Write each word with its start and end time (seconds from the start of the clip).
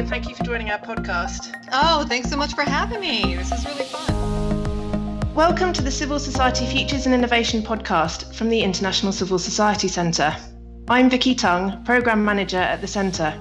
and 0.00 0.08
thank 0.08 0.26
you 0.30 0.34
for 0.34 0.44
joining 0.44 0.70
our 0.70 0.78
podcast. 0.78 1.54
Oh, 1.72 2.06
thanks 2.08 2.30
so 2.30 2.36
much 2.36 2.54
for 2.54 2.62
having 2.62 3.00
me. 3.00 3.34
This 3.34 3.52
is 3.52 3.66
really 3.66 3.84
fun. 3.84 5.34
Welcome 5.34 5.74
to 5.74 5.82
the 5.82 5.90
Civil 5.90 6.18
Society 6.18 6.64
Futures 6.64 7.04
and 7.04 7.14
Innovation 7.14 7.60
podcast 7.62 8.34
from 8.34 8.48
the 8.48 8.62
International 8.62 9.12
Civil 9.12 9.38
Society 9.38 9.88
Centre. 9.88 10.34
I'm 10.88 11.10
Vicky 11.10 11.34
Tung, 11.34 11.84
Programme 11.84 12.24
Manager 12.24 12.56
at 12.56 12.80
the 12.80 12.86
Centre. 12.86 13.38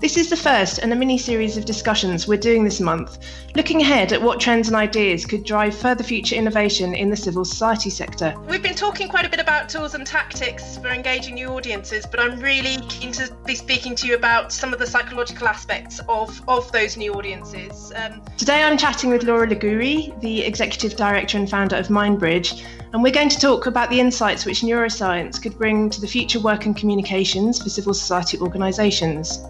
This 0.00 0.16
is 0.16 0.30
the 0.30 0.36
first 0.36 0.78
in 0.78 0.92
a 0.92 0.94
mini 0.94 1.18
series 1.18 1.56
of 1.56 1.64
discussions 1.64 2.28
we're 2.28 2.38
doing 2.38 2.62
this 2.62 2.78
month, 2.78 3.18
looking 3.56 3.82
ahead 3.82 4.12
at 4.12 4.22
what 4.22 4.38
trends 4.38 4.68
and 4.68 4.76
ideas 4.76 5.26
could 5.26 5.42
drive 5.42 5.74
further 5.74 6.04
future 6.04 6.36
innovation 6.36 6.94
in 6.94 7.10
the 7.10 7.16
civil 7.16 7.44
society 7.44 7.90
sector. 7.90 8.32
We've 8.46 8.62
been 8.62 8.76
talking 8.76 9.08
quite 9.08 9.26
a 9.26 9.28
bit 9.28 9.40
about 9.40 9.68
tools 9.68 9.94
and 9.94 10.06
tactics 10.06 10.78
for 10.78 10.86
engaging 10.90 11.34
new 11.34 11.48
audiences, 11.48 12.06
but 12.06 12.20
I'm 12.20 12.38
really 12.38 12.76
keen 12.88 13.10
to 13.14 13.34
be 13.44 13.56
speaking 13.56 13.96
to 13.96 14.06
you 14.06 14.14
about 14.14 14.52
some 14.52 14.72
of 14.72 14.78
the 14.78 14.86
psychological 14.86 15.48
aspects 15.48 16.00
of, 16.08 16.48
of 16.48 16.70
those 16.70 16.96
new 16.96 17.14
audiences. 17.14 17.92
Um, 17.96 18.22
Today 18.36 18.62
I'm 18.62 18.78
chatting 18.78 19.10
with 19.10 19.24
Laura 19.24 19.48
Ligouri, 19.48 20.18
the 20.20 20.44
Executive 20.44 20.94
Director 20.94 21.38
and 21.38 21.50
founder 21.50 21.74
of 21.74 21.88
Mindbridge, 21.88 22.64
and 22.92 23.02
we're 23.02 23.12
going 23.12 23.30
to 23.30 23.40
talk 23.40 23.66
about 23.66 23.90
the 23.90 23.98
insights 23.98 24.46
which 24.46 24.60
neuroscience 24.60 25.42
could 25.42 25.58
bring 25.58 25.90
to 25.90 26.00
the 26.00 26.06
future 26.06 26.38
work 26.38 26.66
and 26.66 26.76
communications 26.76 27.60
for 27.60 27.68
civil 27.68 27.92
society 27.92 28.38
organisations. 28.38 29.40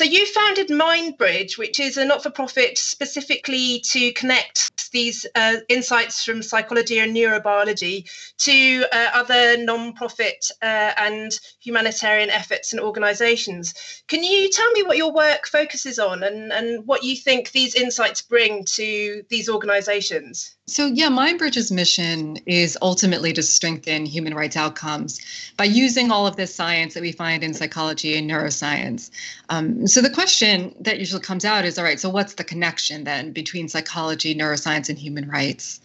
So 0.00 0.06
you 0.06 0.24
founded 0.24 0.68
Mindbridge, 0.68 1.58
which 1.58 1.78
is 1.78 1.98
a 1.98 2.06
not-for-profit 2.06 2.78
specifically 2.78 3.80
to 3.90 4.14
connect 4.14 4.90
these 4.92 5.26
uh, 5.34 5.56
insights 5.68 6.24
from 6.24 6.42
psychology 6.42 7.00
and 7.00 7.14
neurobiology 7.14 8.10
to 8.38 8.86
uh, 8.90 9.10
other 9.12 9.58
non-profit 9.58 10.50
uh, 10.62 10.92
and 10.96 11.38
humanitarian 11.60 12.30
efforts 12.30 12.72
and 12.72 12.80
organisations. 12.80 13.74
Can 14.08 14.24
you 14.24 14.48
tell 14.48 14.72
me 14.72 14.84
what 14.84 14.96
your 14.96 15.12
work 15.12 15.46
focuses 15.46 15.98
on 15.98 16.22
and, 16.22 16.50
and 16.50 16.86
what 16.86 17.04
you 17.04 17.14
think 17.14 17.50
these 17.50 17.74
insights 17.74 18.22
bring 18.22 18.64
to 18.76 19.22
these 19.28 19.50
organisations? 19.50 20.56
So, 20.70 20.86
yeah, 20.86 21.08
Mindbridge's 21.08 21.72
mission 21.72 22.38
is 22.46 22.78
ultimately 22.80 23.32
to 23.32 23.42
strengthen 23.42 24.06
human 24.06 24.34
rights 24.34 24.56
outcomes 24.56 25.20
by 25.56 25.64
using 25.64 26.12
all 26.12 26.28
of 26.28 26.36
this 26.36 26.54
science 26.54 26.94
that 26.94 27.00
we 27.00 27.10
find 27.10 27.42
in 27.42 27.54
psychology 27.54 28.16
and 28.16 28.30
neuroscience. 28.30 29.10
Um, 29.48 29.88
so, 29.88 30.00
the 30.00 30.10
question 30.10 30.72
that 30.78 31.00
usually 31.00 31.22
comes 31.22 31.44
out 31.44 31.64
is 31.64 31.76
all 31.76 31.84
right, 31.84 31.98
so 31.98 32.08
what's 32.08 32.34
the 32.34 32.44
connection 32.44 33.02
then 33.02 33.32
between 33.32 33.68
psychology, 33.68 34.32
neuroscience, 34.32 34.88
and 34.88 34.96
human 34.96 35.28
rights? 35.28 35.80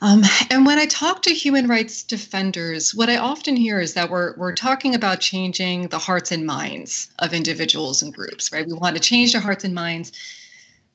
Um, 0.00 0.22
and 0.50 0.64
when 0.64 0.78
I 0.78 0.86
talk 0.86 1.20
to 1.22 1.34
human 1.34 1.68
rights 1.68 2.02
defenders, 2.02 2.94
what 2.94 3.10
I 3.10 3.18
often 3.18 3.56
hear 3.56 3.78
is 3.78 3.92
that 3.92 4.08
we're, 4.08 4.34
we're 4.36 4.54
talking 4.54 4.94
about 4.94 5.20
changing 5.20 5.88
the 5.88 5.98
hearts 5.98 6.32
and 6.32 6.46
minds 6.46 7.08
of 7.18 7.34
individuals 7.34 8.00
and 8.00 8.14
groups, 8.14 8.52
right? 8.52 8.66
We 8.66 8.72
want 8.72 8.96
to 8.96 9.02
change 9.02 9.32
their 9.32 9.42
hearts 9.42 9.64
and 9.64 9.74
minds 9.74 10.12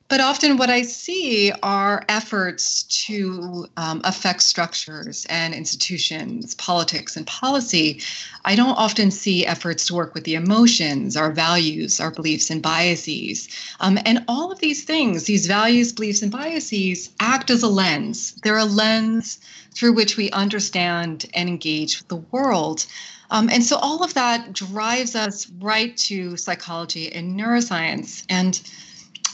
but 0.08 0.20
often, 0.20 0.58
what 0.58 0.68
I 0.68 0.82
see 0.82 1.50
are 1.62 2.04
efforts 2.10 2.82
to 3.06 3.66
um, 3.78 4.02
affect 4.04 4.42
structures 4.42 5.26
and 5.30 5.54
institutions, 5.54 6.54
politics 6.56 7.16
and 7.16 7.26
policy. 7.26 8.02
I 8.44 8.54
don't 8.54 8.76
often 8.76 9.10
see 9.10 9.46
efforts 9.46 9.86
to 9.86 9.94
work 9.94 10.12
with 10.14 10.24
the 10.24 10.34
emotions, 10.34 11.16
our 11.16 11.32
values, 11.32 12.00
our 12.00 12.10
beliefs 12.10 12.50
and 12.50 12.60
biases. 12.60 13.48
Um, 13.80 13.98
and 14.04 14.22
all 14.28 14.52
of 14.52 14.58
these 14.58 14.84
things, 14.84 15.24
these 15.24 15.46
values, 15.46 15.90
beliefs, 15.90 16.20
and 16.20 16.30
biases, 16.30 17.08
act 17.20 17.50
as 17.50 17.62
a 17.62 17.68
lens. 17.68 18.34
They're 18.42 18.58
a 18.58 18.66
lens 18.66 19.38
through 19.72 19.94
which 19.94 20.18
we 20.18 20.30
understand 20.32 21.24
and 21.32 21.48
engage 21.48 21.98
with 21.98 22.08
the 22.08 22.24
world. 22.30 22.84
Um, 23.30 23.48
and 23.50 23.64
so 23.64 23.76
all 23.76 24.04
of 24.04 24.12
that 24.14 24.52
drives 24.52 25.16
us 25.16 25.48
right 25.60 25.96
to 25.96 26.36
psychology 26.36 27.10
and 27.10 27.40
neuroscience. 27.40 28.24
And 28.28 28.60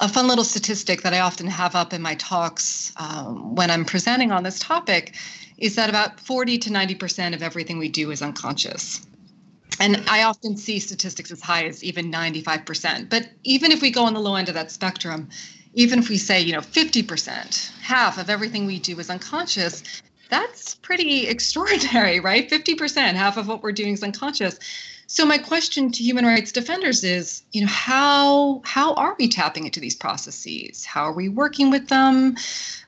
a 0.01 0.09
fun 0.09 0.27
little 0.27 0.45
statistic 0.45 1.03
that 1.03 1.13
I 1.13 1.21
often 1.21 1.47
have 1.47 1.75
up 1.75 1.93
in 1.93 2.01
my 2.01 2.15
talks 2.15 2.93
um, 2.97 3.55
when 3.55 3.71
I'm 3.71 3.85
presenting 3.85 4.33
on 4.33 4.43
this 4.43 4.59
topic 4.59 5.15
is 5.59 5.77
that 5.77 5.91
about 5.91 6.19
40 6.19 6.59
to 6.59 6.71
90% 6.71 7.35
of 7.35 7.43
everything 7.43 7.79
we 7.79 7.91
do 7.91 8.11
is 8.11 8.23
unconscious. 8.23 9.07
And 9.79 10.03
I 10.09 10.23
often 10.23 10.57
see 10.57 10.79
statistics 10.79 11.31
as 11.31 11.41
high 11.43 11.65
as 11.67 11.85
even 11.85 12.11
95%. 12.11 13.11
But 13.11 13.29
even 13.45 13.71
if 13.71 13.83
we 13.83 13.91
go 13.91 14.05
on 14.05 14.15
the 14.15 14.21
low 14.21 14.37
end 14.37 14.49
of 14.49 14.55
that 14.55 14.71
spectrum, 14.71 15.29
even 15.75 15.99
if 15.99 16.09
we 16.09 16.17
say, 16.17 16.41
you 16.41 16.53
know, 16.53 16.61
50%, 16.61 17.81
half 17.81 18.19
of 18.19 18.31
everything 18.31 18.67
we 18.67 18.79
do 18.79 18.99
is 18.99 19.11
unconscious, 19.11 19.83
that's 20.31 20.75
pretty 20.77 21.27
extraordinary, 21.35 22.21
right? 22.21 22.49
50%, 22.49 23.15
half 23.15 23.37
of 23.37 23.49
what 23.49 23.63
we're 23.63 23.73
doing 23.73 23.93
is 23.93 24.03
unconscious. 24.03 24.59
So 25.13 25.27
my 25.27 25.39
question 25.39 25.91
to 25.91 26.05
human 26.05 26.25
rights 26.25 26.53
defenders 26.53 27.03
is, 27.03 27.43
you 27.51 27.63
know, 27.63 27.67
how 27.67 28.63
how 28.65 28.95
are 28.95 29.17
we 29.19 29.27
tapping 29.27 29.65
into 29.65 29.81
these 29.81 29.97
processes? 29.97 30.85
How 30.85 31.03
are 31.03 31.13
we 31.13 31.29
working 31.29 31.69
with 31.69 31.89
them? 31.89 32.37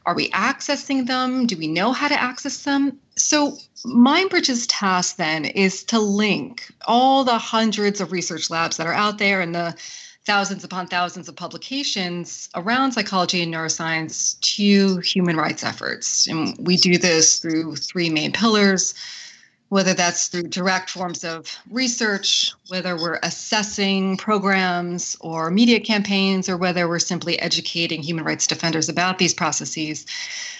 Are 0.07 0.15
we 0.15 0.31
accessing 0.31 1.09
them? 1.09 1.49
Do 1.49 1.57
we 1.57 1.67
know 1.67 1.91
how 1.91 2.07
to 2.07 2.15
access 2.15 2.63
them? 2.63 2.97
So 3.17 3.59
Mindbridge's 3.85 4.69
task 4.69 5.17
then 5.17 5.47
is 5.47 5.83
to 5.83 5.99
link 5.99 6.73
all 6.87 7.25
the 7.25 7.39
hundreds 7.39 8.01
of 8.01 8.13
research 8.13 8.51
labs 8.51 8.77
that 8.77 8.87
are 8.87 8.95
out 8.95 9.19
there 9.19 9.41
and 9.41 9.53
the 9.53 9.75
thousands 10.25 10.63
upon 10.63 10.87
thousands 10.87 11.29
of 11.29 11.35
publications 11.35 12.49
around 12.55 12.93
psychology 12.93 13.43
and 13.43 13.53
neuroscience 13.53 14.39
to 14.43 14.99
human 14.99 15.37
rights 15.37 15.65
efforts. 15.65 16.29
And 16.29 16.57
we 16.61 16.77
do 16.77 16.99
this 16.99 17.41
through 17.41 17.75
three 17.75 18.11
main 18.11 18.31
pillars 18.31 18.95
whether 19.73 19.95
that's 19.95 20.29
through 20.29 20.43
direct 20.43 20.91
forms 20.91 21.25
of 21.25 21.59
research, 21.71 22.53
whether 22.69 22.95
we're 22.95 23.19
assessing 23.23 24.19
programs 24.19 25.17
or 25.21 25.51
media 25.51 25.81
campaigns, 25.81 26.47
or 26.47 26.59
whether 26.59 26.87
we're 26.87 26.99
simply 26.99 27.39
educating 27.39 28.03
human 28.03 28.23
rights 28.23 28.47
defenders 28.47 28.91
about 28.91 29.17
these 29.17 29.33
processes. 29.33 30.05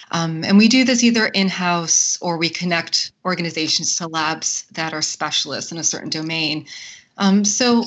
Um, 0.09 0.43
and 0.43 0.57
we 0.57 0.67
do 0.67 0.83
this 0.83 1.03
either 1.03 1.27
in 1.27 1.47
house 1.47 2.17
or 2.21 2.37
we 2.37 2.49
connect 2.49 3.11
organizations 3.23 3.95
to 3.97 4.07
labs 4.07 4.65
that 4.71 4.95
are 4.95 5.01
specialists 5.03 5.71
in 5.71 5.77
a 5.77 5.83
certain 5.83 6.09
domain. 6.09 6.65
Um, 7.19 7.45
so 7.45 7.83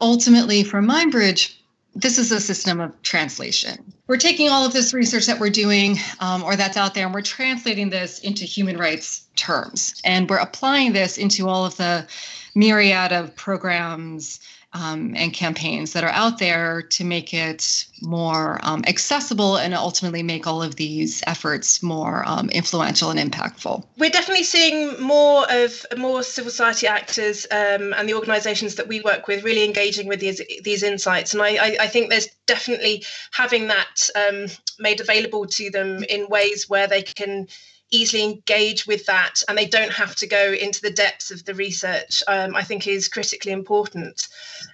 ultimately, 0.00 0.64
for 0.64 0.82
Mindbridge, 0.82 1.54
this 1.94 2.18
is 2.18 2.30
a 2.30 2.40
system 2.40 2.80
of 2.80 3.00
translation. 3.02 3.92
We're 4.06 4.16
taking 4.16 4.48
all 4.48 4.64
of 4.64 4.72
this 4.72 4.94
research 4.94 5.26
that 5.26 5.40
we're 5.40 5.50
doing 5.50 5.98
um, 6.20 6.42
or 6.42 6.56
that's 6.56 6.76
out 6.76 6.94
there 6.94 7.06
and 7.06 7.14
we're 7.14 7.22
translating 7.22 7.90
this 7.90 8.20
into 8.20 8.44
human 8.44 8.76
rights 8.76 9.26
terms. 9.36 10.00
And 10.04 10.28
we're 10.28 10.38
applying 10.38 10.92
this 10.92 11.18
into 11.18 11.48
all 11.48 11.64
of 11.64 11.76
the 11.76 12.06
myriad 12.54 13.12
of 13.12 13.34
programs 13.36 14.40
um, 14.72 15.14
and 15.16 15.32
campaigns 15.32 15.92
that 15.92 16.04
are 16.04 16.10
out 16.10 16.38
there 16.38 16.82
to 16.82 17.04
make 17.04 17.34
it 17.34 17.86
more 18.02 18.60
um, 18.62 18.84
accessible 18.86 19.56
and 19.56 19.74
ultimately 19.74 20.22
make 20.22 20.46
all 20.46 20.62
of 20.62 20.76
these 20.76 21.22
efforts 21.26 21.82
more 21.82 22.22
um, 22.26 22.48
influential 22.50 23.10
and 23.10 23.18
impactful. 23.18 23.84
We're 23.98 24.10
definitely 24.10 24.44
seeing 24.44 25.00
more 25.00 25.44
of 25.50 25.84
more 25.96 26.22
civil 26.22 26.50
society 26.50 26.86
actors 26.86 27.46
um, 27.50 27.92
and 27.94 28.08
the 28.08 28.14
organisations 28.14 28.76
that 28.76 28.86
we 28.86 29.00
work 29.00 29.26
with 29.26 29.42
really 29.42 29.64
engaging 29.64 30.06
with 30.06 30.20
these 30.20 30.40
these 30.62 30.82
insights, 30.82 31.34
and 31.34 31.42
I, 31.42 31.76
I, 31.80 31.86
think 31.88 32.10
there's 32.10 32.28
definitely 32.46 33.04
having 33.32 33.68
that 33.68 34.08
um, 34.14 34.46
made 34.78 35.00
available 35.00 35.46
to 35.46 35.70
them 35.70 36.04
in 36.04 36.28
ways 36.28 36.68
where 36.68 36.86
they 36.86 37.02
can 37.02 37.48
easily 37.90 38.22
engage 38.22 38.86
with 38.86 39.06
that 39.06 39.42
and 39.48 39.58
they 39.58 39.66
don't 39.66 39.92
have 39.92 40.14
to 40.16 40.26
go 40.26 40.52
into 40.52 40.80
the 40.80 40.90
depths 40.90 41.30
of 41.30 41.44
the 41.44 41.54
research, 41.54 42.22
um, 42.28 42.54
I 42.54 42.62
think 42.62 42.86
is 42.86 43.08
critically 43.08 43.52
important. 43.52 44.28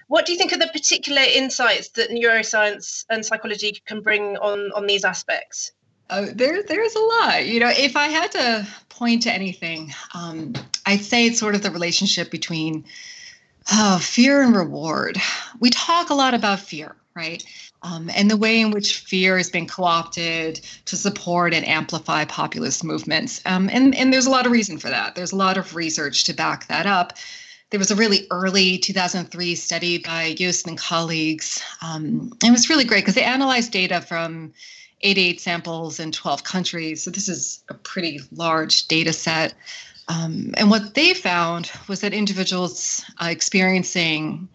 What 0.07 0.25
do 0.25 0.31
you 0.31 0.37
think 0.37 0.53
are 0.53 0.57
the 0.57 0.67
particular 0.67 1.21
insights 1.21 1.89
that 1.89 2.09
neuroscience 2.09 3.05
and 3.09 3.25
psychology 3.25 3.81
can 3.85 4.01
bring 4.01 4.37
on, 4.37 4.71
on 4.73 4.87
these 4.87 5.03
aspects? 5.03 5.71
Uh, 6.09 6.27
there, 6.33 6.63
there's 6.63 6.95
a 6.95 6.99
lot. 6.99 7.45
You 7.45 7.59
know, 7.59 7.71
if 7.75 7.97
I 7.97 8.07
had 8.07 8.31
to 8.33 8.67
point 8.89 9.23
to 9.23 9.31
anything, 9.31 9.93
um, 10.13 10.53
I'd 10.85 11.01
say 11.01 11.25
it's 11.25 11.39
sort 11.39 11.55
of 11.55 11.63
the 11.63 11.71
relationship 11.71 12.31
between 12.31 12.85
uh, 13.71 13.99
fear 13.99 14.41
and 14.41 14.55
reward. 14.55 15.17
We 15.59 15.69
talk 15.69 16.09
a 16.09 16.13
lot 16.13 16.33
about 16.33 16.59
fear, 16.59 16.95
right? 17.17 17.43
um, 17.83 18.09
and 18.15 18.29
the 18.29 18.37
way 18.37 18.59
in 18.59 18.71
which 18.71 18.97
fear 18.97 19.37
has 19.37 19.49
been 19.49 19.67
co-opted 19.67 20.61
to 20.85 20.97
support 20.97 21.53
and 21.53 21.65
amplify 21.67 22.25
populist 22.25 22.83
movements. 22.83 23.41
Um, 23.45 23.69
and, 23.71 23.95
and 23.95 24.11
there's 24.11 24.25
a 24.25 24.31
lot 24.31 24.45
of 24.45 24.51
reason 24.51 24.77
for 24.77 24.89
that. 24.89 25.15
There's 25.15 25.31
a 25.31 25.35
lot 25.35 25.57
of 25.57 25.75
research 25.75 26.23
to 26.25 26.33
back 26.33 26.67
that 26.67 26.85
up. 26.85 27.13
There 27.69 27.79
was 27.79 27.91
a 27.91 27.95
really 27.95 28.25
early 28.31 28.77
2003 28.77 29.55
study 29.55 29.97
by 29.99 30.33
Jost 30.33 30.67
and 30.67 30.77
colleagues. 30.77 31.61
Um, 31.81 32.31
it 32.43 32.51
was 32.51 32.69
really 32.69 32.85
great 32.85 33.01
because 33.01 33.15
they 33.15 33.23
analyzed 33.23 33.71
data 33.71 34.01
from 34.01 34.53
88 35.01 35.41
samples 35.41 35.99
in 35.99 36.11
12 36.11 36.43
countries. 36.43 37.03
So 37.03 37.11
this 37.11 37.29
is 37.29 37.63
a 37.69 37.73
pretty 37.73 38.21
large 38.31 38.87
data 38.87 39.13
set. 39.13 39.53
Um, 40.07 40.53
and 40.55 40.69
what 40.69 40.95
they 40.95 41.13
found 41.13 41.69
was 41.89 41.99
that 41.99 42.13
individuals 42.13 43.03
uh, 43.21 43.27
experiencing 43.27 44.47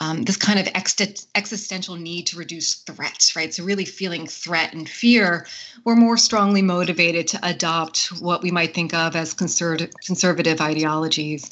um, 0.00 0.22
this 0.22 0.36
kind 0.36 0.58
of 0.58 0.66
ex- 0.74 1.26
existential 1.34 1.96
need 1.96 2.26
to 2.28 2.36
reduce 2.36 2.74
threats, 2.74 3.36
right? 3.36 3.54
So, 3.54 3.64
really 3.64 3.84
feeling 3.84 4.26
threat 4.26 4.72
and 4.72 4.88
fear 4.88 5.46
we're 5.84 5.96
more 5.96 6.16
strongly 6.16 6.62
motivated 6.62 7.26
to 7.28 7.38
adopt 7.42 8.08
what 8.20 8.42
we 8.42 8.50
might 8.50 8.74
think 8.74 8.92
of 8.94 9.16
as 9.16 9.32
conservative, 9.32 9.90
conservative 10.04 10.60
ideologies. 10.60 11.50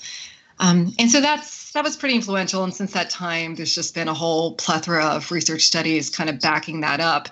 Um, 0.61 0.93
and 0.99 1.11
so 1.11 1.21
that's 1.21 1.73
that 1.73 1.85
was 1.85 1.97
pretty 1.97 2.15
influential. 2.15 2.65
And 2.65 2.75
since 2.75 2.93
that 2.93 3.11
time, 3.11 3.55
there's 3.55 3.75
just 3.75 3.95
been 3.95 4.09
a 4.09 4.15
whole 4.15 4.55
plethora 4.55 5.05
of 5.05 5.31
research 5.31 5.62
studies 5.62 6.11
kind 6.11 6.29
of 6.29 6.41
backing 6.41 6.81
that 6.81 7.01
up. 7.01 7.29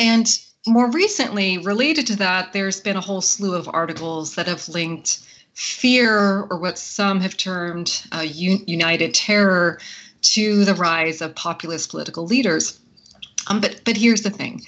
And 0.00 0.26
more 0.66 0.90
recently, 0.90 1.58
related 1.58 2.06
to 2.08 2.16
that, 2.16 2.52
there's 2.52 2.80
been 2.80 2.96
a 2.96 3.00
whole 3.00 3.20
slew 3.20 3.54
of 3.54 3.68
articles 3.72 4.34
that 4.36 4.46
have 4.46 4.68
linked 4.68 5.20
fear, 5.52 6.46
or 6.50 6.58
what 6.58 6.78
some 6.78 7.20
have 7.20 7.36
termed 7.36 8.02
uh, 8.12 8.20
united 8.20 9.14
terror, 9.14 9.78
to 10.24 10.64
the 10.64 10.74
rise 10.74 11.20
of 11.20 11.34
populist 11.34 11.90
political 11.90 12.26
leaders. 12.26 12.78
Um, 13.48 13.60
but 13.60 13.80
but 13.84 13.96
here's 13.96 14.22
the 14.22 14.30
thing 14.30 14.62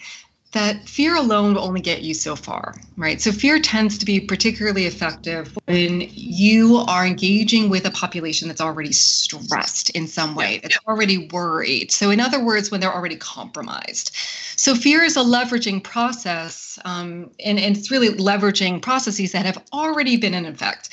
that 0.56 0.88
fear 0.88 1.14
alone 1.16 1.52
will 1.52 1.64
only 1.64 1.82
get 1.82 2.00
you 2.00 2.14
so 2.14 2.34
far, 2.34 2.80
right? 2.96 3.20
So 3.20 3.30
fear 3.30 3.60
tends 3.60 3.98
to 3.98 4.06
be 4.06 4.20
particularly 4.20 4.86
effective 4.86 5.54
when 5.66 6.08
you 6.14 6.78
are 6.88 7.04
engaging 7.04 7.68
with 7.68 7.84
a 7.84 7.90
population 7.90 8.48
that's 8.48 8.60
already 8.60 8.92
stressed 8.92 9.90
in 9.90 10.06
some 10.06 10.34
way, 10.34 10.60
that's 10.62 10.78
already 10.86 11.28
worried. 11.28 11.92
So 11.92 12.10
in 12.10 12.20
other 12.20 12.42
words, 12.42 12.70
when 12.70 12.80
they're 12.80 12.94
already 12.94 13.16
compromised. 13.16 14.16
So 14.56 14.74
fear 14.74 15.02
is 15.02 15.18
a 15.18 15.20
leveraging 15.20 15.82
process, 15.82 16.78
um, 16.86 17.30
and, 17.44 17.58
and 17.58 17.76
it's 17.76 17.90
really 17.90 18.08
leveraging 18.08 18.80
processes 18.80 19.32
that 19.32 19.44
have 19.44 19.62
already 19.74 20.16
been 20.16 20.32
in 20.32 20.46
effect. 20.46 20.88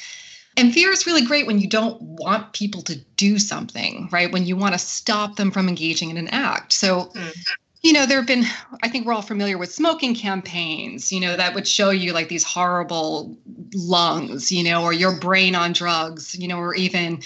And 0.55 0.73
fear 0.73 0.91
is 0.91 1.05
really 1.05 1.25
great 1.25 1.47
when 1.47 1.59
you 1.59 1.67
don't 1.67 2.01
want 2.01 2.53
people 2.53 2.81
to 2.83 2.95
do 3.15 3.39
something, 3.39 4.09
right? 4.11 4.31
When 4.31 4.45
you 4.45 4.55
want 4.55 4.73
to 4.73 4.79
stop 4.79 5.35
them 5.35 5.51
from 5.51 5.67
engaging 5.67 6.09
in 6.09 6.17
an 6.17 6.27
act. 6.27 6.73
So 6.73 7.11
mm 7.15 7.31
you 7.83 7.91
know, 7.91 8.05
there 8.05 8.17
have 8.17 8.27
been, 8.27 8.45
I 8.81 8.87
think 8.87 9.05
we're 9.05 9.13
all 9.13 9.21
familiar 9.21 9.57
with 9.57 9.71
smoking 9.71 10.15
campaigns, 10.15 11.11
you 11.11 11.19
know, 11.19 11.35
that 11.35 11.53
would 11.53 11.67
show 11.67 11.89
you 11.89 12.13
like 12.13 12.29
these 12.29 12.43
horrible 12.43 13.37
lungs, 13.73 14.53
you 14.53 14.63
know, 14.63 14.83
or 14.83 14.93
your 14.93 15.19
brain 15.19 15.53
on 15.53 15.73
drugs, 15.73 16.33
you 16.33 16.47
know, 16.47 16.57
or 16.57 16.73
even 16.75 17.21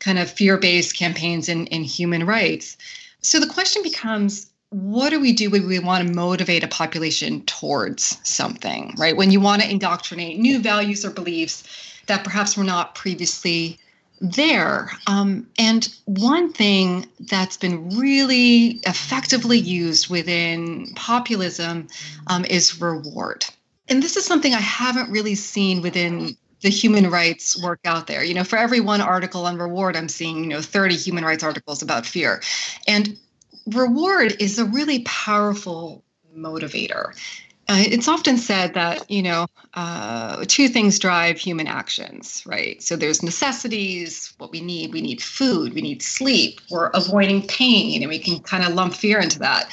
kind 0.00 0.18
of 0.18 0.30
fear 0.30 0.58
based 0.58 0.96
campaigns 0.96 1.48
in, 1.48 1.66
in 1.68 1.82
human 1.82 2.26
rights. 2.26 2.76
So 3.22 3.40
the 3.40 3.46
question 3.46 3.82
becomes 3.82 4.50
what 4.68 5.10
do 5.10 5.20
we 5.20 5.32
do 5.32 5.48
when 5.48 5.66
we 5.66 5.78
want 5.78 6.06
to 6.06 6.14
motivate 6.14 6.62
a 6.62 6.68
population 6.68 7.42
towards 7.46 8.18
something, 8.22 8.94
right? 8.98 9.16
When 9.16 9.30
you 9.30 9.40
want 9.40 9.62
to 9.62 9.70
indoctrinate 9.70 10.38
new 10.38 10.58
values 10.58 11.06
or 11.06 11.10
beliefs 11.10 11.64
that 12.06 12.24
perhaps 12.24 12.56
were 12.56 12.64
not 12.64 12.94
previously 12.94 13.78
there. 14.20 14.90
Um, 15.06 15.48
and 15.58 15.92
one 16.04 16.52
thing 16.52 17.08
that's 17.18 17.56
been 17.56 17.98
really 17.98 18.80
effectively 18.86 19.58
used 19.58 20.08
within 20.08 20.92
populism 20.94 21.88
um, 22.28 22.44
is 22.44 22.80
reward. 22.80 23.44
And 23.88 24.02
this 24.02 24.16
is 24.16 24.24
something 24.24 24.54
I 24.54 24.60
haven't 24.60 25.10
really 25.10 25.34
seen 25.34 25.82
within 25.82 26.36
the 26.62 26.70
human 26.70 27.10
rights 27.10 27.60
work 27.60 27.80
out 27.84 28.06
there. 28.06 28.22
You 28.22 28.34
know, 28.34 28.44
for 28.44 28.56
every 28.56 28.80
one 28.80 29.00
article 29.00 29.44
on 29.44 29.58
reward, 29.58 29.96
I'm 29.96 30.08
seeing, 30.08 30.44
you 30.44 30.50
know, 30.50 30.62
30 30.62 30.94
human 30.94 31.24
rights 31.24 31.42
articles 31.42 31.82
about 31.82 32.06
fear. 32.06 32.40
And 32.86 33.18
reward 33.66 34.36
is 34.40 34.58
a 34.58 34.64
really 34.64 35.00
powerful 35.00 36.04
motivator. 36.36 37.12
Uh, 37.68 37.78
it's 37.78 38.08
often 38.08 38.36
said 38.36 38.74
that 38.74 39.08
you 39.10 39.22
know 39.22 39.46
uh, 39.74 40.44
two 40.48 40.68
things 40.68 40.98
drive 40.98 41.38
human 41.38 41.66
actions 41.66 42.42
right? 42.44 42.82
So 42.82 42.96
there's 42.96 43.22
necessities 43.22 44.34
what 44.38 44.50
we 44.50 44.60
need 44.60 44.92
we 44.92 45.00
need 45.00 45.22
food 45.22 45.72
we 45.74 45.82
need 45.82 46.02
sleep. 46.02 46.60
We're 46.70 46.88
avoiding 46.88 47.46
pain 47.46 48.02
and 48.02 48.10
we 48.10 48.18
can 48.18 48.40
kind 48.40 48.64
of 48.64 48.74
lump 48.74 48.94
fear 48.94 49.20
into 49.20 49.38
that. 49.38 49.70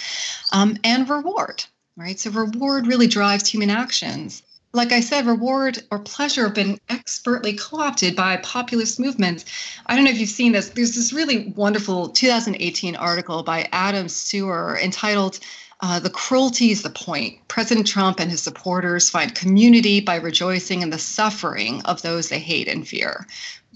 Um, 0.52 0.78
and 0.84 1.10
reward 1.10 1.66
right? 2.00 2.20
So 2.20 2.32
reward 2.32 2.88
really 2.88 3.08
drives 3.08 3.48
human 3.48 3.70
actions. 3.70 4.42
Like 4.72 4.92
I 4.92 5.02
said, 5.02 5.26
reward 5.26 5.84
or 5.92 6.00
pleasure 6.00 6.46
have 6.46 6.54
been 6.54 6.80
expertly 6.90 7.54
co 7.54 7.80
opted 7.80 8.16
by 8.16 8.38
populist 8.38 9.00
movements. 9.00 9.46
I 9.88 9.96
don't 9.96 10.06
know 10.06 10.12
if 10.12 10.20
you've 10.20 10.30
seen 10.30 10.54
this. 10.54 10.70
There's 10.70 10.96
this 10.96 11.12
really 11.12 11.52
wonderful 11.56 12.10
2018 12.10 12.96
article 12.96 13.44
by 13.44 13.68
Adam 13.72 14.08
Serwer 14.08 14.82
entitled 14.82 15.40
uh, 15.82 16.00
the 16.00 16.10
cruelty 16.10 16.72
is 16.72 16.82
the 16.82 16.90
point. 16.90 17.38
President 17.48 17.88
Trump 17.88 18.20
and 18.20 18.30
his 18.30 18.42
supporters 18.42 19.10
find 19.10 19.34
community 19.34 20.02
by 20.02 20.16
rejoicing 20.16 20.82
in 20.82 20.90
the 20.90 21.00
suffering 21.00 21.82
of 21.84 22.02
those 22.02 22.30
they 22.30 22.40
hate 22.40 22.68
and 22.68 22.88
fear, 22.88 23.26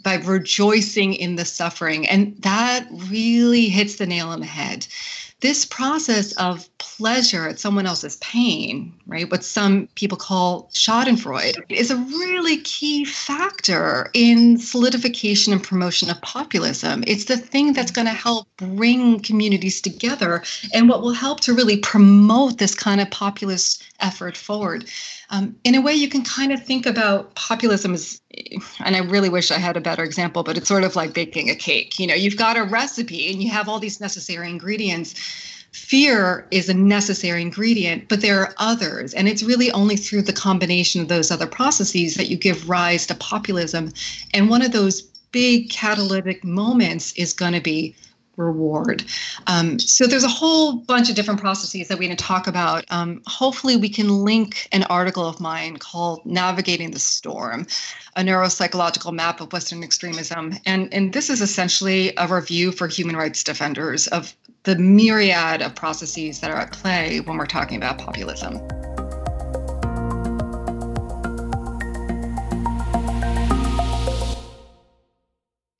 by 0.01 0.16
rejoicing 0.16 1.13
in 1.13 1.36
the 1.36 1.45
suffering. 1.45 2.07
And 2.07 2.36
that 2.42 2.88
really 3.10 3.69
hits 3.69 3.95
the 3.95 4.06
nail 4.06 4.30
on 4.30 4.40
the 4.40 4.45
head 4.45 4.88
this 5.44 5.66
process 5.66 6.31
of 6.34 6.69
pleasure 6.78 7.50
at 7.50 7.60
someone 7.60 7.86
else's 7.86 8.16
pain, 8.18 8.94
right, 9.07 9.30
what 9.30 9.44
some 9.44 9.90
people 9.95 10.18
call 10.18 10.69
Schadenfreude, 10.74 11.57
is 11.68 11.92
a 11.92 11.98
really 11.98 12.62
key 12.62 13.04
factor 13.04 14.10
in 14.13 14.57
solidification 14.57 15.51
and 15.51 15.62
promotion 15.62 16.10
of 16.10 16.22
populism. 16.22 17.04
It's 17.06 17.25
the 17.25 17.36
thing 17.36 17.74
that's 17.74 17.92
going 17.92 18.07
to 18.07 18.13
help 18.13 18.48
bring 18.56 19.19
communities 19.19 19.81
together 19.81 20.44
and 20.74 20.88
what 20.88 21.01
will 21.01 21.12
help 21.12 21.42
to 21.42 21.54
really 21.54 21.78
promote 21.78 22.57
this 22.57 22.74
kind 22.74 23.01
of 23.01 23.12
populist 23.12 23.84
effort 24.00 24.38
forward. 24.38 24.86
Um, 25.30 25.57
in 25.66 25.75
a 25.75 25.81
way, 25.81 25.94
you 25.94 26.07
can 26.07 26.24
kind 26.24 26.54
of 26.54 26.63
think 26.63 26.86
about 26.86 27.36
populism 27.36 27.94
as, 27.94 28.22
and 28.83 28.95
I 28.95 29.00
really 29.00 29.30
wish 29.30 29.51
I 29.51 29.57
had 29.57 29.77
a 29.77 29.81
better 29.81 30.03
example, 30.03 30.44
but 30.44 30.57
it's 30.57 30.68
sort 30.68 30.83
of 30.83 30.95
like 30.95 31.13
baking 31.13 31.50
a 31.50 31.56
cake. 31.56 32.00
You 32.00 32.07
know, 32.07 32.15
you've 32.15 32.38
got 32.38 32.57
a 32.57 32.63
recipe 32.63 33.31
and 33.31 33.41
you 33.41 33.50
have 33.51 33.69
all 33.69 33.80
these 33.80 34.01
necessary 34.01 34.50
ingredients. 34.50 35.13
Fear 35.71 36.47
is 36.51 36.69
a 36.69 36.74
necessary 36.74 37.41
ingredient, 37.41 38.07
but 38.07 38.21
there 38.21 38.39
are 38.39 38.53
others. 38.57 39.13
And 39.13 39.27
it's 39.27 39.44
really 39.44 39.71
only 39.71 39.95
through 39.95 40.24
the 40.24 40.33
combination 40.33 41.01
of 41.01 41.07
those 41.07 41.31
other 41.31 41.47
processes 41.47 42.15
that 42.15 42.30
you 42.30 42.38
give 42.38 42.69
rise 42.69 43.06
to 43.07 43.15
populism. 43.15 43.91
And 44.33 44.50
one 44.50 44.62
of 44.62 44.71
those 44.71 45.01
big 45.31 45.69
catalytic 45.69 46.44
moments 46.44 47.13
is 47.13 47.33
going 47.33 47.53
to 47.53 47.62
be 47.62 47.95
reward. 48.38 49.03
Um, 49.47 49.80
so 49.80 50.07
there's 50.07 50.24
a 50.24 50.30
whole 50.30 50.77
bunch 50.77 51.09
of 51.09 51.15
different 51.15 51.39
processes 51.39 51.88
that 51.88 52.00
we 52.00 52.07
can 52.07 52.18
talk 52.18 52.47
about. 52.47 52.85
Um, 52.89 53.21
hopefully, 53.27 53.75
we 53.75 53.89
can 53.89 54.09
link 54.09 54.68
an 54.71 54.83
article 54.83 55.25
of 55.25 55.39
mine 55.39 55.77
called 55.77 56.25
"Navigating 56.25 56.91
the 56.91 57.00
Storm," 57.00 57.68
a 58.15 58.21
neuropsychological 58.21 59.13
map 59.13 59.41
of 59.41 59.51
Western 59.53 59.83
extremism, 59.83 60.56
and 60.65 60.94
and 60.94 61.13
this 61.13 61.30
is 61.30 61.41
essentially 61.41 62.13
a 62.18 62.27
review 62.27 62.71
for 62.71 62.88
human 62.88 63.15
rights 63.15 63.44
defenders 63.44 64.07
of 64.07 64.33
the 64.63 64.77
myriad 64.77 65.62
of 65.62 65.75
processes 65.75 66.39
that 66.39 66.50
are 66.50 66.57
at 66.57 66.71
play 66.71 67.19
when 67.19 67.38
we're 67.38 67.45
talking 67.45 67.77
about 67.77 67.97
populism. 67.97 68.62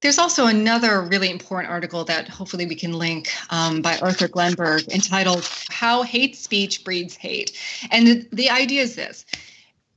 There's 0.04 0.20
also 0.20 0.48
another 0.48 1.02
really 1.02 1.32
important 1.32 1.72
article 1.72 2.04
that 2.04 2.28
hopefully 2.28 2.66
we 2.66 2.76
can 2.76 2.92
link 2.92 3.30
um, 3.50 3.82
by 3.82 3.98
Arthur 4.00 4.28
Glenberg 4.28 4.86
entitled 4.90 5.50
How 5.70 6.04
Hate 6.04 6.36
Speech 6.36 6.84
Breeds 6.84 7.16
Hate. 7.16 7.58
And 7.90 8.06
the, 8.06 8.28
the 8.34 8.50
idea 8.50 8.82
is 8.82 8.96
this 8.96 9.26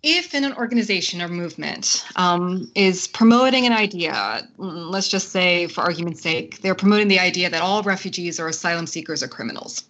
if 0.05 0.33
in 0.33 0.45
an 0.45 0.53
organization 0.53 1.21
or 1.21 1.27
movement 1.27 2.05
um, 2.15 2.71
is 2.77 3.09
promoting 3.09 3.67
an 3.67 3.73
idea, 3.73 4.49
let's 4.59 5.09
just 5.09 5.33
say 5.33 5.67
for 5.67 5.81
argument's 5.81 6.23
sake, 6.23 6.61
they're 6.61 6.77
promoting 6.77 7.09
the 7.09 7.19
idea 7.19 7.51
that 7.51 7.61
all 7.61 7.83
refugees 7.83 8.39
or 8.39 8.47
asylum 8.47 8.87
seekers 8.87 9.25
are 9.25 9.29
criminals. 9.29 9.83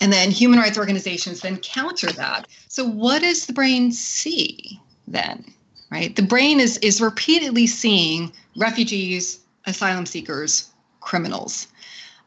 And 0.00 0.12
then 0.12 0.30
human 0.30 0.60
rights 0.60 0.78
organizations 0.78 1.40
then 1.40 1.56
counter 1.56 2.12
that. 2.12 2.46
So, 2.68 2.84
what 2.84 3.22
does 3.22 3.46
the 3.46 3.52
brain 3.52 3.90
see 3.90 4.80
then? 5.08 5.44
Right? 5.90 6.14
The 6.14 6.22
brain 6.22 6.60
is, 6.60 6.78
is 6.78 7.00
repeatedly 7.00 7.66
seeing 7.66 8.32
refugees, 8.56 9.40
asylum 9.66 10.06
seekers, 10.06 10.70
criminals. 11.00 11.68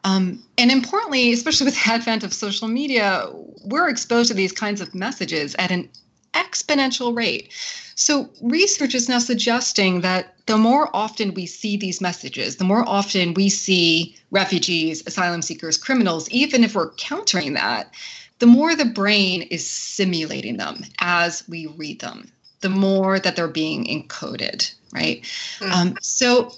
Um, 0.04 0.44
and 0.58 0.72
importantly, 0.72 1.34
especially 1.34 1.66
with 1.66 1.84
the 1.84 1.92
advent 1.92 2.24
of 2.24 2.34
social 2.34 2.68
media, 2.68 3.28
we're 3.64 3.90
exposed 3.90 4.30
to 4.30 4.36
these 4.36 4.52
kinds 4.52 4.80
of 4.80 4.94
messages 4.94 5.56
at 5.58 5.72
an 5.72 5.90
exponential 6.34 7.16
rate. 7.16 7.52
So, 7.96 8.30
research 8.42 8.94
is 8.94 9.08
now 9.08 9.20
suggesting 9.20 10.02
that 10.02 10.36
the 10.46 10.58
more 10.58 10.94
often 10.94 11.34
we 11.34 11.46
see 11.46 11.78
these 11.78 12.02
messages, 12.02 12.58
the 12.58 12.66
more 12.66 12.88
often 12.88 13.34
we 13.34 13.50
see 13.50 14.16
refugees, 14.32 15.02
asylum 15.08 15.42
seekers, 15.42 15.78
criminals, 15.78 16.30
even 16.30 16.64
if 16.64 16.76
we're 16.76 16.92
countering 16.92 17.54
that, 17.54 17.92
the 18.40 18.46
more 18.46 18.76
the 18.76 18.86
brain 18.86 19.44
is 19.44 19.66
simulating 19.66 20.58
them 20.58 20.84
as 21.00 21.48
we 21.48 21.68
read 21.68 22.02
them, 22.02 22.30
the 22.66 22.70
more 22.70 23.20
that 23.20 23.36
they're 23.36 23.48
being 23.48 23.86
encoded 23.86 24.74
right? 24.96 25.22
Mm. 25.60 25.72
Um, 25.72 25.98
so 26.02 26.52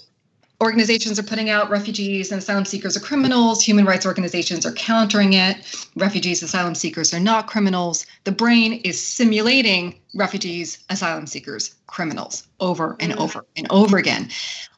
organizations 0.61 1.19
are 1.19 1.23
putting 1.23 1.49
out 1.49 1.69
refugees 1.69 2.31
and 2.31 2.39
asylum 2.39 2.65
seekers 2.65 2.95
are 2.95 3.01
criminals. 3.01 3.61
Human 3.63 3.85
rights 3.85 4.05
organizations 4.05 4.65
are 4.65 4.71
countering 4.73 5.33
it. 5.33 5.57
Refugees, 5.95 6.41
asylum 6.41 6.75
seekers 6.75 7.13
are 7.13 7.19
not 7.19 7.47
criminals. 7.47 8.05
The 8.23 8.31
brain 8.31 8.73
is 8.83 9.03
simulating 9.03 9.95
refugees, 10.15 10.79
asylum 10.89 11.27
seekers, 11.27 11.75
criminals 11.87 12.47
over 12.59 12.95
and 12.99 13.11
mm-hmm. 13.11 13.21
over 13.21 13.45
and 13.55 13.67
over 13.69 13.97
again. 13.97 14.29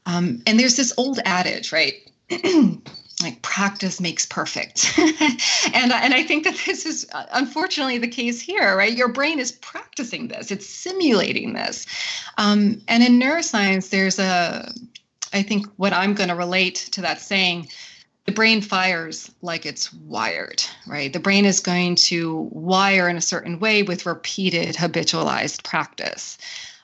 Um, 0.06 0.42
and 0.48 0.60
there's 0.60 0.76
this 0.76 0.94
old 0.98 1.20
adage, 1.26 1.72
right? 1.72 1.94
like 3.22 3.42
practice 3.42 4.00
makes 4.00 4.26
perfect 4.26 4.94
and 4.98 5.92
and 5.92 6.14
i 6.14 6.24
think 6.24 6.46
that 6.46 6.56
this 6.66 6.86
is 6.86 7.06
uh, 7.12 7.26
unfortunately 7.34 7.98
the 7.98 8.08
case 8.08 8.40
here 8.40 8.78
right 8.78 8.96
your 8.96 9.10
brain 9.10 9.40
is 9.40 9.52
practicing 9.52 10.30
this 10.30 10.52
it's 10.52 10.66
simulating 10.66 11.54
this 11.54 11.86
um, 12.38 12.82
and 12.88 13.04
in 13.04 13.20
neuroscience 13.20 13.90
there's 13.90 14.20
a 14.20 14.72
I 15.34 15.44
think 15.44 15.68
what 15.78 15.94
I'm 15.94 16.14
going 16.14 16.30
to 16.30 16.36
relate 16.36 16.76
to 16.92 17.02
that 17.02 17.22
saying, 17.22 17.70
the 18.26 18.32
brain 18.32 18.62
fires 18.62 19.32
like 19.42 19.66
it's 19.66 19.92
wired, 19.94 20.64
right? 20.88 21.12
The 21.12 21.20
brain 21.20 21.46
is 21.46 21.60
going 21.60 21.96
to 21.96 22.50
wire 22.52 23.10
in 23.10 23.18
a 23.18 23.22
certain 23.22 23.60
way 23.60 23.84
with 23.84 24.06
repeated 24.06 24.76
habitualized 24.76 25.64
practice. 25.64 26.38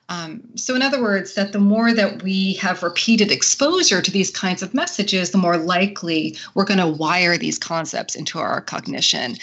Um, 0.09 0.41
so, 0.55 0.75
in 0.75 0.81
other 0.81 1.01
words, 1.01 1.33
that 1.33 1.51
the 1.51 1.59
more 1.59 1.93
that 1.93 2.21
we 2.21 2.53
have 2.55 2.83
repeated 2.83 3.31
exposure 3.31 4.01
to 4.01 4.11
these 4.11 4.29
kinds 4.29 4.61
of 4.61 4.73
messages, 4.73 5.31
the 5.31 5.37
more 5.37 5.57
likely 5.57 6.37
we're 6.53 6.65
going 6.65 6.79
to 6.79 6.87
wire 6.87 7.37
these 7.37 7.57
concepts 7.57 8.15
into 8.15 8.37
our 8.37 8.61
cognition. 8.61 9.37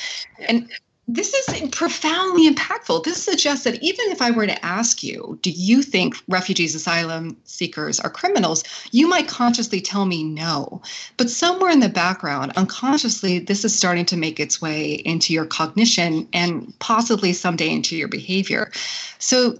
And 0.49 0.69
this 1.15 1.35
is 1.35 1.69
profoundly 1.71 2.49
impactful. 2.49 3.05
This 3.05 3.23
suggests 3.23 3.65
that 3.65 3.83
even 3.83 4.11
if 4.11 4.23
I 4.23 4.31
were 4.31 4.47
to 4.47 4.65
ask 4.65 5.03
you, 5.03 5.39
do 5.43 5.51
you 5.51 5.83
think 5.83 6.17
refugees, 6.27 6.75
asylum 6.75 7.37
seekers 7.45 8.01
are 8.01 8.09
criminals? 8.09 8.65
You 8.93 9.07
might 9.09 9.29
consciously 9.29 9.83
tell 9.83 10.07
me 10.07 10.25
no. 10.25 10.81
But 11.19 11.29
somewhere 11.29 11.71
in 11.71 11.81
the 11.81 11.91
background, 11.91 12.53
unconsciously, 12.57 13.39
this 13.39 13.63
is 13.63 13.77
starting 13.77 14.07
to 14.07 14.17
make 14.17 14.41
its 14.41 14.63
way 14.63 15.03
into 15.05 15.35
your 15.35 15.45
cognition 15.45 16.27
and 16.33 16.73
possibly 16.79 17.35
someday 17.35 17.69
into 17.69 17.95
your 17.95 18.09
behavior. 18.09 18.73
So 19.19 19.59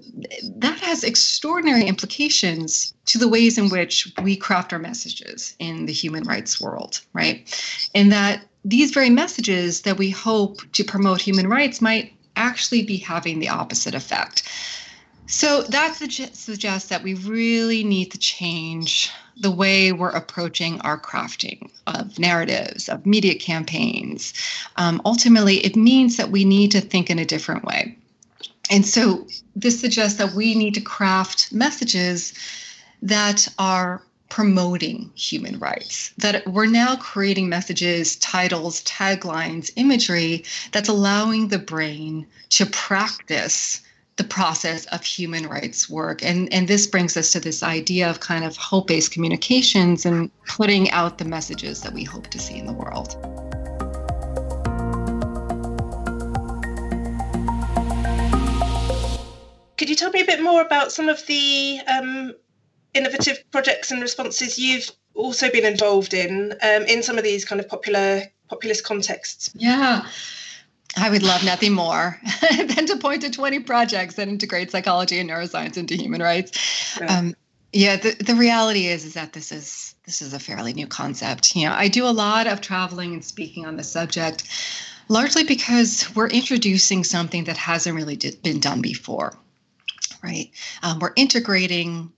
that 0.57 0.79
has 0.81 1.05
extraordinary 1.05 1.85
implications 1.85 2.95
to 3.07 3.19
the 3.19 3.29
ways 3.29 3.59
in 3.59 3.69
which 3.69 4.11
we 4.23 4.37
craft 4.37 4.73
our 4.73 4.79
messages 4.79 5.55
in 5.59 5.85
the 5.85 5.93
human 5.93 6.25
rights 6.25 6.61
world, 6.61 7.03
right? 7.13 7.47
In 7.93 8.09
that 8.09 8.47
these 8.65 8.93
very 8.93 9.11
messages 9.11 9.83
that 9.83 9.99
we 9.99 10.11
hope 10.11 10.61
to 10.73 10.85
promote 10.85 11.21
human 11.21 11.49
rights 11.49 11.81
might 11.81 12.13
actually 12.37 12.83
be 12.83 12.97
having 12.97 13.39
the 13.39 13.49
opposite 13.49 13.95
effect. 13.95 14.49
So 15.27 15.63
that 15.63 15.95
suggests 15.95 16.89
that 16.89 17.03
we 17.03 17.15
really 17.15 17.85
need 17.85 18.11
to 18.13 18.19
change 18.19 19.11
the 19.41 19.51
way 19.51 19.93
we're 19.93 20.11
approaching 20.11 20.81
our 20.83 21.01
crafting 21.01 21.71
of 21.87 22.19
narratives, 22.19 22.89
of 22.89 23.07
media 23.07 23.35
campaigns. 23.35 24.35
Um, 24.77 25.01
ultimately, 25.05 25.65
it 25.65 25.75
means 25.75 26.17
that 26.17 26.31
we 26.31 26.45
need 26.45 26.71
to 26.73 26.81
think 26.81 27.09
in 27.09 27.19
a 27.19 27.25
different 27.25 27.65
way. 27.65 27.97
And 28.71 28.85
so 28.87 29.27
this 29.57 29.81
suggests 29.81 30.19
that 30.19 30.35
we 30.35 30.55
need 30.55 30.75
to 30.75 30.81
craft 30.81 31.53
messages 31.53 32.35
that 33.01 33.49
are 33.59 34.03
promoting 34.33 35.11
human 35.15 35.59
rights. 35.59 36.11
That 36.17 36.47
we're 36.47 36.65
now 36.65 36.97
creating 36.97 37.51
messages, 37.51 38.17
titles, 38.17 38.83
taglines, 38.85 39.71
imagery 39.77 40.47
that's 40.73 40.89
allowing 40.89 41.49
the 41.49 41.59
brain 41.59 42.27
to 42.49 42.65
practice 42.65 43.83
the 44.17 44.25
process 44.25 44.87
of 44.87 45.05
human 45.05 45.47
rights 45.47 45.91
work. 45.91 46.25
And, 46.25 46.51
and 46.51 46.67
this 46.67 46.87
brings 46.87 47.15
us 47.15 47.31
to 47.33 47.41
this 47.41 47.63
idea 47.63 48.09
of 48.09 48.21
kind 48.21 48.43
of 48.43 48.57
hope 48.57 48.87
based 48.87 49.13
communications 49.13 50.07
and 50.07 50.31
putting 50.47 50.91
out 50.93 51.19
the 51.19 51.27
messages 51.27 51.83
that 51.83 51.93
we 51.93 52.03
hope 52.03 52.29
to 52.29 52.39
see 52.39 52.57
in 52.57 52.65
the 52.65 52.73
world. 52.73 53.19
Could 59.77 59.91
you 59.91 59.97
tell 59.97 60.11
me 60.11 60.23
a 60.23 60.25
bit 60.25 60.41
more 60.41 60.63
about 60.63 60.91
some 60.91 61.11
of 61.11 61.27
the 61.27 61.81
um, 61.87 62.33
innovative 62.95 63.43
projects 63.51 63.91
and 63.91 64.03
responses 64.03 64.59
you've 64.59 64.91
also 65.15 65.51
been 65.51 65.65
involved 65.65 66.15
in 66.15 66.53
um, 66.63 66.83
in 66.85 67.03
some 67.03 67.19
of 67.19 67.25
these 67.25 67.45
kind 67.45 67.61
of 67.61 67.69
popular 67.69 68.23
populist 68.49 68.85
contexts. 68.85 69.51
Yeah. 69.55 70.07
I 70.97 71.09
would 71.09 71.23
love 71.23 71.43
nothing 71.43 71.73
more 71.73 72.21
than 72.59 72.85
to 72.87 72.99
point 72.99 73.23
to 73.23 73.31
20 73.31 73.61
projects 73.61 74.17
that 74.17 74.29
integrate 74.29 74.71
psychology 74.71 75.19
and 75.19 75.31
neuroscience 75.31 75.79
into 75.79 75.95
human 75.95 76.21
rights. 76.21 76.99
Yeah. 77.01 77.19
Um, 77.19 77.35
yeah, 77.73 77.97
the, 77.97 78.11
the 78.23 78.35
reality 78.35 78.87
is 78.87 79.05
is 79.05 79.15
that 79.15 79.33
this 79.33 79.51
is 79.51 79.95
this 80.05 80.21
is 80.21 80.35
a 80.35 80.39
fairly 80.39 80.75
new 80.75 80.87
concept. 80.87 81.57
You 81.57 81.69
know, 81.69 81.75
I 81.75 81.89
do 81.89 82.07
a 82.07 82.13
lot 82.13 82.47
of 82.47 82.61
traveling 82.61 83.15
and 83.15 83.25
speaking 83.25 83.65
on 83.65 83.77
the 83.77 83.85
subject, 83.85 84.45
largely 85.09 85.45
because 85.45 86.15
we're 86.15 86.29
introducing 86.29 87.05
something 87.05 87.45
that 87.45 87.57
hasn't 87.57 87.97
really 87.97 88.19
been 88.43 88.61
done 88.61 88.83
before. 88.83 89.33
Right, 90.23 90.51
um, 90.83 90.99
we're 90.99 91.15
integrating 91.17 92.13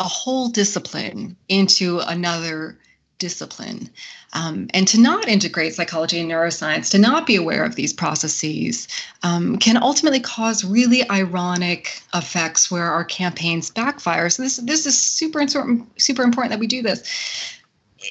a 0.00 0.04
whole 0.04 0.48
discipline 0.48 1.36
into 1.48 2.00
another 2.00 2.78
discipline. 3.18 3.88
Um, 4.32 4.68
and 4.72 4.88
to 4.88 5.00
not 5.00 5.28
integrate 5.28 5.74
psychology 5.74 6.18
and 6.18 6.30
neuroscience, 6.30 6.90
to 6.92 6.98
not 6.98 7.26
be 7.26 7.36
aware 7.36 7.64
of 7.64 7.76
these 7.76 7.92
processes, 7.92 8.88
um, 9.22 9.58
can 9.58 9.76
ultimately 9.76 10.20
cause 10.20 10.64
really 10.64 11.08
ironic 11.10 12.02
effects 12.14 12.70
where 12.70 12.90
our 12.90 13.04
campaigns 13.04 13.70
backfire. 13.70 14.30
So 14.30 14.42
this 14.42 14.56
this 14.56 14.86
is 14.86 15.00
super 15.00 15.40
important, 15.40 16.00
super 16.00 16.22
important 16.22 16.50
that 16.50 16.60
we 16.60 16.66
do 16.66 16.82
this. 16.82 17.02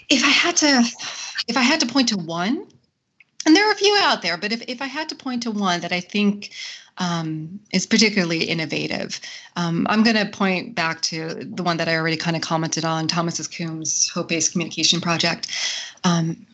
If 0.10 0.24
I 0.24 0.29
had 0.29 0.55
to, 0.58 0.84
if 1.48 1.58
I 1.58 1.62
had 1.62 1.79
to 1.79 1.88
point 1.88 2.10
to 2.10 2.17
one, 2.17 2.67
and 3.50 3.56
there 3.56 3.68
are 3.68 3.72
a 3.72 3.75
few 3.75 3.98
out 4.00 4.22
there, 4.22 4.38
but 4.38 4.51
if, 4.51 4.62
if 4.68 4.79
I 4.79 4.86
had 4.86 5.10
to 5.10 5.15
point 5.15 5.41
to 5.44 5.50
one 5.50 5.82
that 5.82 5.91
I 5.91 6.01
think 6.01 6.51
um, 7.00 7.60
is 7.74 7.88
particularly 7.88 8.44
innovative. 8.44 9.20
Um, 9.56 9.88
I'm 9.89 10.03
going 10.03 10.18
to 10.18 10.25
point 10.25 10.75
back 10.75 11.01
to 11.03 11.34
the 11.34 11.63
one 11.63 11.77
that 11.77 11.89
I 11.89 11.96
already 11.96 12.15
kind 12.15 12.36
of 12.36 12.44
commented 12.44 12.86
on, 12.86 13.08
Thomas 13.08 13.48
Coombes' 13.48 14.08
Hope-Based 14.10 14.51
Communication 14.51 15.01
Project. 15.01 15.48
Um, 16.03 16.46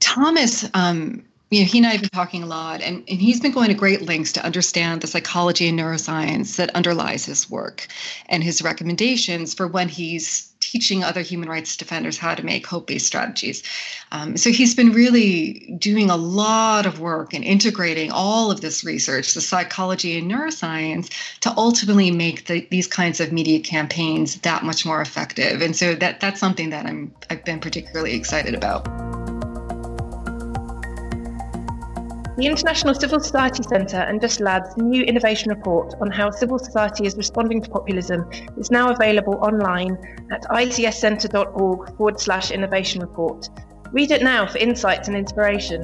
Thomas 0.00 0.68
um, 0.74 1.24
you 1.50 1.60
know, 1.60 1.66
he 1.66 1.78
and 1.78 1.86
I 1.86 1.90
have 1.90 2.00
been 2.00 2.10
talking 2.10 2.42
a 2.42 2.46
lot, 2.46 2.82
and, 2.82 3.04
and 3.08 3.20
he's 3.20 3.40
been 3.40 3.52
going 3.52 3.68
to 3.68 3.74
great 3.74 4.02
lengths 4.02 4.32
to 4.32 4.44
understand 4.44 5.00
the 5.00 5.06
psychology 5.06 5.68
and 5.68 5.78
neuroscience 5.78 6.56
that 6.56 6.74
underlies 6.74 7.24
his 7.24 7.48
work 7.48 7.86
and 8.28 8.42
his 8.42 8.62
recommendations 8.62 9.54
for 9.54 9.68
when 9.68 9.88
he's 9.88 10.52
teaching 10.76 11.02
other 11.02 11.22
human 11.22 11.48
rights 11.48 11.74
defenders 11.74 12.18
how 12.18 12.34
to 12.34 12.44
make 12.44 12.66
hope 12.66 12.86
based 12.86 13.06
strategies. 13.06 13.62
Um, 14.12 14.36
so 14.36 14.50
he's 14.50 14.74
been 14.74 14.92
really 14.92 15.74
doing 15.78 16.10
a 16.10 16.16
lot 16.16 16.84
of 16.84 17.00
work 17.00 17.32
and 17.32 17.42
integrating 17.42 18.10
all 18.12 18.50
of 18.50 18.60
this 18.60 18.84
research, 18.84 19.32
the 19.32 19.40
psychology 19.40 20.18
and 20.18 20.30
neuroscience, 20.30 21.10
to 21.40 21.54
ultimately 21.56 22.10
make 22.10 22.44
the, 22.44 22.66
these 22.70 22.86
kinds 22.86 23.20
of 23.20 23.32
media 23.32 23.58
campaigns 23.58 24.38
that 24.42 24.64
much 24.64 24.84
more 24.84 25.00
effective. 25.00 25.62
And 25.62 25.74
so 25.74 25.94
that 25.94 26.20
that's 26.20 26.40
something 26.40 26.68
that 26.70 26.84
I'm 26.84 27.10
I've 27.30 27.44
been 27.46 27.60
particularly 27.60 28.14
excited 28.14 28.54
about. 28.54 29.05
The 32.36 32.44
International 32.44 32.94
Civil 32.94 33.20
Society 33.20 33.62
Centre 33.62 33.96
and 33.96 34.20
Just 34.20 34.40
Lab's 34.40 34.76
new 34.76 35.02
innovation 35.02 35.48
report 35.48 35.94
on 36.02 36.10
how 36.10 36.30
civil 36.30 36.58
society 36.58 37.06
is 37.06 37.16
responding 37.16 37.62
to 37.62 37.70
populism 37.70 38.28
is 38.58 38.70
now 38.70 38.90
available 38.90 39.38
online 39.40 39.96
at 40.30 40.42
icscentre.org 40.42 41.96
forward 41.96 42.20
slash 42.20 42.50
innovation 42.50 43.00
report. 43.00 43.48
Read 43.90 44.10
it 44.10 44.22
now 44.22 44.46
for 44.46 44.58
insights 44.58 45.08
and 45.08 45.16
inspiration. 45.16 45.82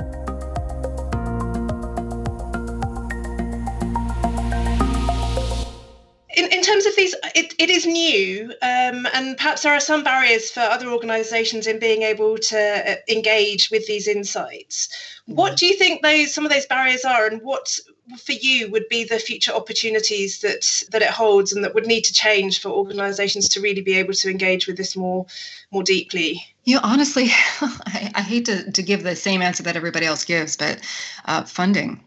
In, 6.43 6.53
in 6.53 6.63
terms 6.63 6.87
of 6.87 6.97
these, 6.97 7.15
it, 7.35 7.55
it 7.59 7.71
is 7.71 7.87
new, 7.87 8.53
um, 8.63 9.07
and 9.15 9.37
perhaps 9.37 9.63
there 9.63 9.73
are 9.73 9.81
some 9.81 10.03
barriers 10.03 10.51
for 10.51 10.61
other 10.61 10.89
organisations 10.89 11.67
in 11.67 11.79
being 11.79 12.03
able 12.03 12.37
to 12.37 12.93
uh, 12.93 12.97
engage 13.09 13.71
with 13.71 13.87
these 13.87 14.09
insights. 14.09 14.89
What 15.27 15.53
mm. 15.53 15.57
do 15.59 15.67
you 15.67 15.77
think 15.77 16.03
those 16.03 16.35
some 16.35 16.45
of 16.45 16.51
those 16.51 16.67
barriers 16.67 17.05
are, 17.05 17.27
and 17.27 17.41
what 17.43 17.79
for 18.19 18.33
you 18.33 18.71
would 18.73 18.89
be 18.89 19.05
the 19.05 19.21
future 19.21 19.53
opportunities 19.53 20.41
that 20.41 20.83
that 20.91 21.03
it 21.03 21.11
holds, 21.11 21.53
and 21.53 21.65
that 21.65 21.75
would 21.75 21.87
need 21.87 22.03
to 22.03 22.13
change 22.13 22.61
for 22.61 22.71
organisations 22.71 23.49
to 23.51 23.61
really 23.61 23.83
be 23.83 23.95
able 23.95 24.15
to 24.15 24.31
engage 24.31 24.67
with 24.67 24.77
this 24.77 24.97
more 24.97 25.25
more 25.71 25.85
deeply? 25.85 26.45
You 26.65 26.77
know, 26.77 26.81
honestly, 26.83 27.27
I, 27.61 28.11
I 28.17 28.23
hate 28.23 28.47
to, 28.47 28.71
to 28.73 28.83
give 28.83 29.05
the 29.05 29.15
same 29.15 29.43
answer 29.43 29.63
that 29.63 29.77
everybody 29.77 30.07
else 30.07 30.25
gives, 30.25 30.57
but 30.57 30.81
uh, 31.27 31.45
funding. 31.45 32.03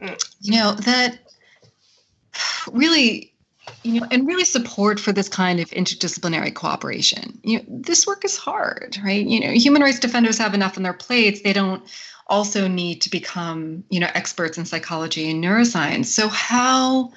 Mm. 0.00 0.18
You 0.40 0.52
know 0.52 0.72
that 0.72 1.18
really 2.72 3.34
you 3.82 4.00
know, 4.00 4.06
and 4.10 4.26
really 4.26 4.44
support 4.44 4.98
for 4.98 5.12
this 5.12 5.28
kind 5.28 5.60
of 5.60 5.70
interdisciplinary 5.70 6.54
cooperation. 6.54 7.38
You 7.42 7.58
know, 7.58 7.64
this 7.68 8.06
work 8.06 8.24
is 8.24 8.36
hard, 8.36 8.98
right? 9.04 9.24
You 9.24 9.40
know, 9.40 9.52
human 9.52 9.82
rights 9.82 9.98
defenders 9.98 10.38
have 10.38 10.54
enough 10.54 10.76
on 10.76 10.82
their 10.82 10.92
plates. 10.92 11.42
They 11.42 11.52
don't 11.52 11.82
also 12.28 12.66
need 12.68 13.00
to 13.02 13.10
become, 13.10 13.84
you 13.90 14.00
know, 14.00 14.08
experts 14.14 14.58
in 14.58 14.64
psychology 14.64 15.30
and 15.30 15.42
neuroscience. 15.42 16.06
So 16.06 16.28
how 16.28 17.12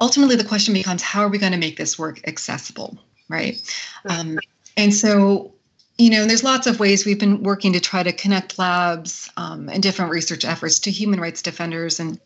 ultimately 0.00 0.36
the 0.36 0.44
question 0.44 0.72
becomes 0.72 1.02
how 1.02 1.22
are 1.22 1.28
we 1.28 1.38
going 1.38 1.52
to 1.52 1.58
make 1.58 1.76
this 1.76 1.98
work 1.98 2.26
accessible? 2.26 2.98
right? 3.30 3.62
Um, 4.06 4.38
and 4.76 4.92
so, 4.92 5.54
you 5.96 6.10
know, 6.10 6.26
there's 6.26 6.44
lots 6.44 6.66
of 6.66 6.80
ways 6.80 7.06
we've 7.06 7.18
been 7.18 7.42
working 7.42 7.72
to 7.72 7.80
try 7.80 8.02
to 8.02 8.12
connect 8.12 8.58
labs 8.58 9.30
um, 9.38 9.68
and 9.70 9.82
different 9.82 10.10
research 10.10 10.44
efforts 10.44 10.78
to 10.80 10.90
human 10.90 11.20
rights 11.20 11.40
defenders. 11.40 12.00
And 12.00 12.20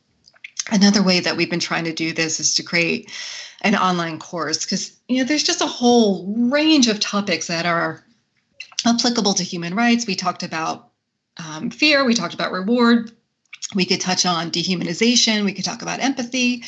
another 0.71 1.03
way 1.03 1.21
that 1.21 1.37
we've 1.37 1.51
been 1.51 1.61
trying 1.61 1.85
to 1.85 1.93
do 1.93 2.13
this 2.13 2.41
is 2.41 2.55
to 2.55 2.63
create 2.63 3.11
an 3.63 3.75
online 3.75 4.19
course 4.19 4.65
because, 4.65 4.97
you 5.09 5.19
know, 5.19 5.25
there's 5.25 5.43
just 5.43 5.61
a 5.61 5.67
whole 5.67 6.27
range 6.51 6.89
of 6.89 7.01
topics 7.01 7.47
that 7.47 7.67
are 7.67 8.05
applicable 8.87 9.35
to 9.35 9.43
human 9.43 9.75
rights. 9.75 10.07
We 10.07 10.15
talked 10.15 10.43
about 10.43 10.91
um, 11.45 11.71
fear, 11.71 12.05
we 12.05 12.15
talked 12.15 12.35
about 12.35 12.53
reward, 12.53 13.11
we 13.75 13.85
could 13.85 14.01
touch 14.01 14.27
on 14.27 14.51
dehumanization, 14.51 15.45
we 15.45 15.53
could 15.53 15.65
talk 15.65 15.83
about 15.83 16.01
empathy. 16.01 16.65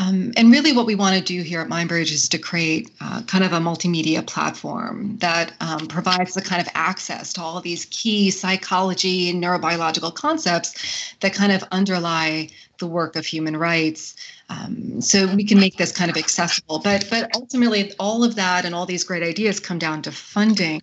Um, 0.00 0.32
and 0.36 0.52
really, 0.52 0.72
what 0.72 0.86
we 0.86 0.94
want 0.94 1.16
to 1.16 1.22
do 1.22 1.42
here 1.42 1.60
at 1.60 1.66
MindBridge 1.66 2.12
is 2.12 2.28
to 2.28 2.38
create 2.38 2.88
uh, 3.00 3.22
kind 3.22 3.42
of 3.42 3.52
a 3.52 3.58
multimedia 3.58 4.24
platform 4.24 5.16
that 5.18 5.52
um, 5.60 5.88
provides 5.88 6.34
the 6.34 6.40
kind 6.40 6.62
of 6.62 6.68
access 6.74 7.32
to 7.32 7.42
all 7.42 7.60
these 7.60 7.86
key 7.86 8.30
psychology 8.30 9.28
and 9.28 9.42
neurobiological 9.42 10.14
concepts 10.14 11.16
that 11.18 11.34
kind 11.34 11.50
of 11.50 11.64
underlie 11.72 12.48
the 12.78 12.86
work 12.86 13.16
of 13.16 13.26
human 13.26 13.56
rights. 13.56 14.14
Um, 14.50 15.00
so 15.00 15.26
we 15.34 15.44
can 15.44 15.60
make 15.60 15.76
this 15.76 15.92
kind 15.92 16.10
of 16.10 16.16
accessible. 16.16 16.78
But 16.78 17.06
but 17.10 17.30
ultimately, 17.34 17.92
all 17.98 18.24
of 18.24 18.34
that 18.36 18.64
and 18.64 18.74
all 18.74 18.86
these 18.86 19.04
great 19.04 19.22
ideas 19.22 19.60
come 19.60 19.78
down 19.78 20.02
to 20.02 20.12
funding, 20.12 20.80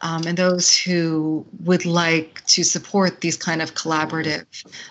um, 0.00 0.22
and 0.26 0.36
those 0.36 0.76
who 0.76 1.44
would 1.64 1.84
like 1.84 2.44
to 2.46 2.64
support 2.64 3.20
these 3.20 3.36
kind 3.36 3.60
of 3.60 3.74
collaborative 3.74 4.46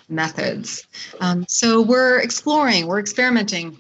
methods. 0.10 0.86
Um, 1.20 1.46
so 1.48 1.82
we're 1.82 2.20
exploring, 2.20 2.88
we're 2.88 3.00
experimenting 3.00 3.78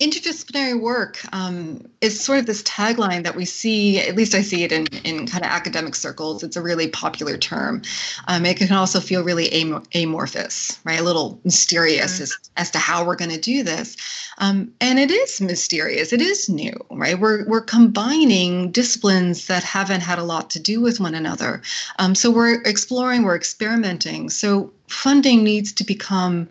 interdisciplinary 0.00 0.80
work 0.80 1.20
um, 1.32 1.88
is 2.00 2.20
sort 2.20 2.38
of 2.38 2.46
this 2.46 2.62
tagline 2.62 3.22
that 3.22 3.36
we 3.36 3.44
see 3.44 4.00
at 4.00 4.16
least 4.16 4.34
i 4.34 4.42
see 4.42 4.64
it 4.64 4.72
in, 4.72 4.86
in 5.04 5.26
kind 5.26 5.44
of 5.44 5.50
academic 5.50 5.94
circles. 5.94 6.42
It's 6.42 6.56
a 6.56 6.62
really 6.62 6.88
popular 6.88 7.36
term. 7.36 7.82
Um, 8.26 8.44
it 8.46 8.56
can 8.56 8.72
also 8.72 9.00
feel 9.00 9.22
really 9.22 9.50
am- 9.52 9.84
amorphous 9.94 10.78
right? 10.84 11.00
A 11.00 11.02
little 11.02 11.40
mysterious 11.44 12.14
mm-hmm. 12.14 12.22
as, 12.24 12.38
as 12.56 12.70
to 12.72 12.78
how 12.78 13.04
we're 13.04 13.16
going 13.16 13.30
to 13.30 13.40
do 13.40 13.62
this. 13.62 13.96
Um, 14.38 14.72
and 14.80 14.98
it 14.98 15.10
is 15.10 15.40
mysterious. 15.40 16.12
It 16.12 16.20
is 16.20 16.48
new 16.48 16.74
right? 16.90 17.18
We're, 17.18 17.46
we're 17.46 17.60
combining 17.60 18.70
disciplines 18.72 19.46
that 19.46 19.62
haven't 19.62 20.00
had 20.00 20.18
a 20.18 20.24
lot 20.24 20.50
to 20.50 20.60
do 20.60 20.80
with 20.80 21.00
one 21.00 21.14
another. 21.14 21.62
Um, 21.98 22.14
so 22.14 22.30
we're 22.30 22.60
exploring 22.62 23.22
we're 23.22 23.36
experimenting. 23.36 24.30
So 24.30 24.72
funding 24.88 25.44
needs 25.44 25.72
to 25.74 25.84
become 25.84 26.48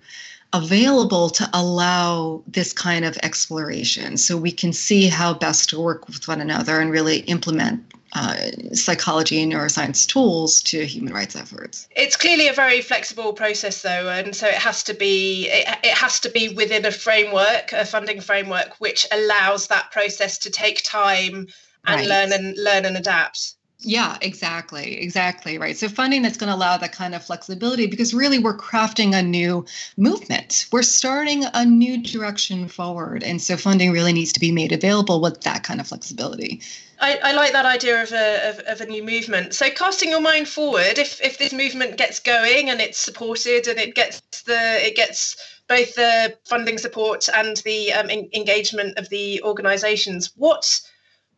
available 0.54 1.30
to 1.32 1.50
allow 1.54 2.42
this 2.48 2.72
kind 2.72 3.04
of 3.04 3.18
exploration 3.24 4.18
so 4.18 4.38
we 4.38 4.52
can 4.52 4.72
see 4.72 5.08
how 5.08 5.34
best 5.34 5.70
to 5.70 5.80
work 5.80 6.08
with 6.08 6.28
one 6.28 6.40
another 6.40 6.80
and 6.80 6.92
really 6.92 7.20
implement 7.22 7.84
uh, 8.16 8.52
psychology 8.74 9.42
and 9.42 9.52
neuroscience 9.52 10.08
tools 10.08 10.62
to 10.62 10.86
human 10.86 11.12
rights 11.12 11.36
efforts. 11.36 11.88
It's 11.96 12.16
clearly 12.16 12.48
a 12.48 12.54
very 12.54 12.82
flexible 12.82 13.34
process, 13.34 13.82
though, 13.82 14.08
and 14.08 14.36
so 14.36 14.48
it 14.48 14.54
has 14.54 14.84
to 14.84 14.94
be 14.94 15.48
it, 15.50 15.68
it 15.84 15.98
has 15.98 16.20
to 16.20 16.30
be 16.30 16.50
within 16.50 16.86
a 16.86 16.92
framework, 16.92 17.74
a 17.74 17.86
funding 17.86 18.22
framework, 18.22 18.76
which 18.80 19.08
allows 19.12 19.66
that 19.68 19.90
process 19.90 20.38
to 20.40 20.52
take 20.52 20.84
time 20.84 21.48
and 21.88 22.02
right. 22.02 22.08
learn 22.08 22.32
and 22.32 22.56
learn 22.58 22.86
and 22.86 22.98
adapt. 22.98 23.56
Yeah, 23.86 24.18
exactly. 24.22 25.00
Exactly. 25.02 25.58
Right. 25.58 25.78
So 25.78 25.90
funding 25.90 26.22
that's 26.22 26.38
going 26.38 26.50
to 26.50 26.56
allow 26.56 26.78
that 26.78 26.94
kind 26.94 27.14
of 27.14 27.24
flexibility 27.24 27.88
because 27.88 28.14
really 28.14 28.40
we're 28.40 28.58
crafting 28.58 29.14
a 29.14 29.22
new 29.22 29.66
movement. 29.98 30.68
We're 30.72 30.84
starting 30.84 31.44
a 31.54 31.66
new 31.66 32.02
direction 32.02 32.68
forward. 32.68 33.24
And 33.24 33.42
so 33.42 33.58
funding 33.58 33.92
really 33.92 34.14
needs 34.14 34.32
to 34.34 34.40
be 34.40 34.52
made 34.52 34.72
available 34.72 35.22
with 35.22 35.42
that 35.42 35.64
kind 35.64 35.82
of 35.82 35.88
flexibility. 35.88 36.62
I, 37.00 37.20
I 37.22 37.32
like 37.34 37.52
that 37.52 37.66
idea 37.66 38.02
of 38.02 38.14
a, 38.14 38.50
of, 38.50 38.60
of, 38.60 38.82
a 38.82 38.86
new 38.86 39.04
movement. 39.04 39.54
So 39.54 39.70
casting 39.70 40.10
your 40.10 40.22
mind 40.22 40.48
forward, 40.48 40.98
if, 40.98 41.22
if 41.22 41.38
this 41.38 41.52
movement 41.52 41.98
gets 41.98 42.20
going 42.20 42.70
and 42.70 42.80
it's 42.80 42.98
supported 42.98 43.68
and 43.68 43.78
it 43.78 43.94
gets 43.96 44.22
the 44.44 44.86
it 44.86 44.96
gets 44.96 45.36
both 45.68 45.96
the 45.96 46.38
funding 46.46 46.78
support 46.78 47.28
and 47.34 47.58
the 47.58 47.92
um, 47.92 48.10
engagement 48.10 48.98
of 48.98 49.10
the 49.10 49.42
organizations, 49.44 50.32
what 50.38 50.82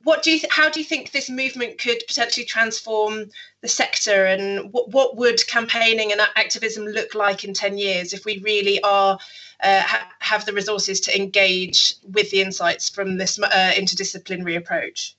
what 0.06 0.22
do 0.22 0.32
you 0.32 0.40
th- 0.40 0.54
how 0.54 0.70
do 0.70 0.80
you 0.80 0.86
think 0.86 1.12
this 1.12 1.32
movement 1.32 1.80
could 1.80 1.98
potentially 2.08 2.46
transform 2.46 3.26
the 3.62 3.68
sector? 3.68 4.26
And 4.26 4.72
what, 4.72 4.92
what 4.92 5.18
would 5.18 5.46
campaigning 5.48 6.12
and 6.12 6.22
activism 6.36 6.86
look 6.86 7.16
like 7.16 7.44
in 7.44 7.56
10 7.56 7.80
years 7.80 8.14
if 8.14 8.24
we 8.24 8.38
really 8.38 8.80
are 8.84 9.18
uh, 9.64 9.82
ha- 9.82 10.12
have 10.20 10.46
the 10.46 10.54
resources 10.54 11.00
to 11.02 11.18
engage 11.20 11.96
with 12.04 12.30
the 12.30 12.42
insights 12.42 12.88
from 12.88 13.18
this 13.18 13.40
uh, 13.40 13.72
interdisciplinary 13.76 14.56
approach? 14.56 15.16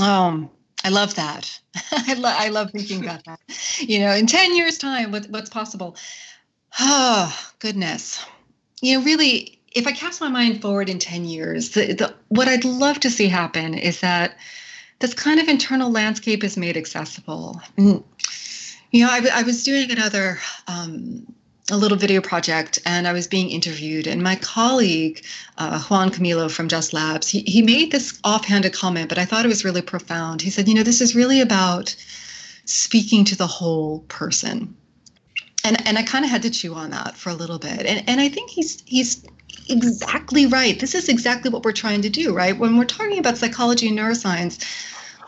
Um 0.00 0.50
i 0.84 0.90
love 0.90 1.14
that. 1.14 1.60
I, 1.90 2.14
lo- 2.14 2.36
I 2.36 2.48
love 2.48 2.70
thinking 2.72 3.02
about 3.02 3.24
that. 3.24 3.40
You 3.78 4.00
know 4.00 4.12
in 4.12 4.26
10 4.26 4.54
years 4.54 4.76
time 4.76 5.12
what, 5.12 5.26
what's 5.30 5.50
possible? 5.50 5.96
Oh 6.78 7.52
goodness. 7.58 8.24
You 8.82 8.98
know 8.98 9.04
really 9.04 9.59
if 9.72 9.86
I 9.86 9.92
cast 9.92 10.20
my 10.20 10.28
mind 10.28 10.60
forward 10.60 10.88
in 10.88 10.98
10 10.98 11.24
years, 11.24 11.70
the, 11.70 11.92
the, 11.92 12.14
what 12.28 12.48
I'd 12.48 12.64
love 12.64 13.00
to 13.00 13.10
see 13.10 13.28
happen 13.28 13.74
is 13.74 14.00
that 14.00 14.36
this 14.98 15.14
kind 15.14 15.40
of 15.40 15.48
internal 15.48 15.90
landscape 15.90 16.42
is 16.42 16.56
made 16.56 16.76
accessible. 16.76 17.60
You 18.90 19.04
know, 19.06 19.08
I, 19.10 19.26
I 19.32 19.42
was 19.44 19.62
doing 19.62 19.90
another, 19.90 20.38
um, 20.66 21.26
a 21.70 21.76
little 21.76 21.96
video 21.96 22.20
project, 22.20 22.80
and 22.84 23.06
I 23.06 23.12
was 23.12 23.28
being 23.28 23.48
interviewed, 23.48 24.08
and 24.08 24.22
my 24.22 24.34
colleague, 24.34 25.24
uh, 25.56 25.80
Juan 25.82 26.10
Camilo 26.10 26.50
from 26.50 26.66
Just 26.66 26.92
Labs, 26.92 27.28
he, 27.28 27.40
he 27.42 27.62
made 27.62 27.92
this 27.92 28.18
offhanded 28.24 28.72
comment, 28.72 29.08
but 29.08 29.18
I 29.18 29.24
thought 29.24 29.44
it 29.44 29.48
was 29.48 29.64
really 29.64 29.82
profound. 29.82 30.42
He 30.42 30.50
said, 30.50 30.68
you 30.68 30.74
know, 30.74 30.82
this 30.82 31.00
is 31.00 31.14
really 31.14 31.40
about 31.40 31.94
speaking 32.64 33.24
to 33.26 33.36
the 33.36 33.46
whole 33.46 34.00
person 34.08 34.76
and 35.64 35.86
and 35.86 35.98
I 35.98 36.02
kind 36.02 36.24
of 36.24 36.30
had 36.30 36.42
to 36.42 36.50
chew 36.50 36.74
on 36.74 36.90
that 36.90 37.16
for 37.16 37.30
a 37.30 37.34
little 37.34 37.58
bit. 37.58 37.86
And 37.86 38.02
and 38.08 38.20
I 38.20 38.28
think 38.28 38.50
he's 38.50 38.82
he's 38.86 39.24
exactly 39.68 40.46
right. 40.46 40.78
This 40.78 40.94
is 40.94 41.08
exactly 41.08 41.50
what 41.50 41.64
we're 41.64 41.72
trying 41.72 42.02
to 42.02 42.08
do, 42.08 42.34
right? 42.34 42.58
When 42.58 42.76
we're 42.76 42.84
talking 42.84 43.18
about 43.18 43.38
psychology 43.38 43.88
and 43.88 43.98
neuroscience, 43.98 44.64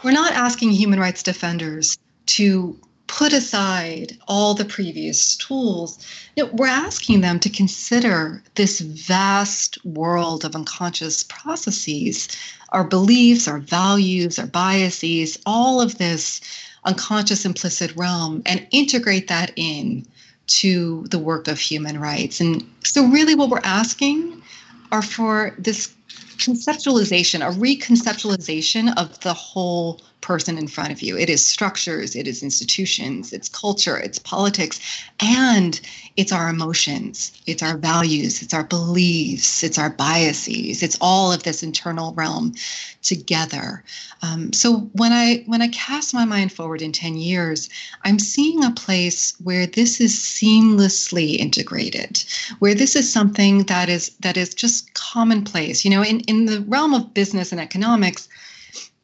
we're 0.03 0.12
not 0.12 0.33
asking 0.33 0.71
human 0.71 0.99
rights 0.99 1.23
defenders 1.23 1.99
to 2.27 2.79
put 3.07 3.33
aside 3.33 4.16
all 4.27 4.55
the 4.55 4.64
previous 4.64 5.37
tools. 5.37 5.99
No, 6.37 6.47
we're 6.47 6.66
asking 6.66 7.21
them 7.21 7.38
to 7.40 7.51
consider 7.51 8.42
this 8.55 8.81
vast 8.81 9.85
world 9.85 10.45
of 10.45 10.57
unconscious 10.57 11.25
processes, 11.25 12.29
our 12.71 12.85
beliefs, 12.85 13.47
our 13.47 13.59
values, 13.59 14.38
our 14.38 14.47
biases, 14.47 15.38
all 15.45 15.81
of 15.81 15.99
this 15.99 16.40
unconscious 16.85 17.45
implicit 17.45 17.95
realm, 17.97 18.42
and 18.47 18.66
integrate 18.71 19.29
that 19.29 19.53
in 19.57 20.07
to 20.46 21.05
the 21.09 21.18
work 21.18 21.48
of 21.48 21.59
human 21.59 21.98
rights. 21.98 22.40
And 22.40 22.68
so, 22.85 23.07
really, 23.07 23.35
what 23.35 23.48
we're 23.48 23.61
asking 23.64 24.42
are 24.90 25.02
for 25.02 25.55
this 25.59 25.94
conceptualization, 26.42 27.46
a 27.46 27.52
reconceptualization 27.52 28.92
of 28.96 29.18
the 29.20 29.35
whole 29.35 30.00
person 30.22 30.57
in 30.57 30.68
front 30.68 30.92
of 30.92 31.02
you. 31.02 31.18
It 31.18 31.28
is 31.28 31.44
structures, 31.44 32.16
it 32.16 32.26
is 32.26 32.42
institutions, 32.42 33.33
it's 33.33 33.48
culture, 33.48 33.98
it's 33.98 34.18
politics, 34.20 34.81
and 35.20 35.78
it's 36.16 36.33
our 36.33 36.48
emotions, 36.48 37.33
it's 37.46 37.62
our 37.62 37.76
values, 37.76 38.40
it's 38.40 38.55
our 38.55 38.64
beliefs, 38.64 39.62
it's 39.62 39.78
our 39.78 39.90
biases, 39.90 40.83
it's 40.83 40.96
all 41.00 41.33
of 41.33 41.42
this 41.42 41.62
internal 41.62 42.14
realm 42.14 42.55
together. 43.02 43.85
Um, 44.22 44.52
so 44.52 44.88
when 44.92 45.12
I 45.12 45.42
when 45.46 45.61
I 45.61 45.68
cast 45.68 46.14
my 46.14 46.24
mind 46.24 46.52
forward 46.52 46.81
in 46.81 46.92
10 46.92 47.16
years, 47.16 47.68
I'm 48.05 48.18
seeing 48.18 48.64
a 48.64 48.70
place 48.70 49.35
where 49.42 49.66
this 49.66 50.00
is 50.00 50.14
seamlessly 50.14 51.37
integrated, 51.37 52.22
where 52.61 52.74
this 52.74 52.94
is 52.94 53.12
something 53.12 53.64
that 53.64 53.88
is 53.88 54.11
that 54.20 54.37
is 54.37 54.55
just 54.55 54.94
commonplace. 54.94 55.85
You 55.85 55.90
know, 55.90 56.02
in, 56.02 56.20
in 56.20 56.32
the 56.47 56.61
realm 56.68 56.95
of 56.95 57.14
business 57.14 57.53
and 57.53 57.61
economics, 57.61 58.29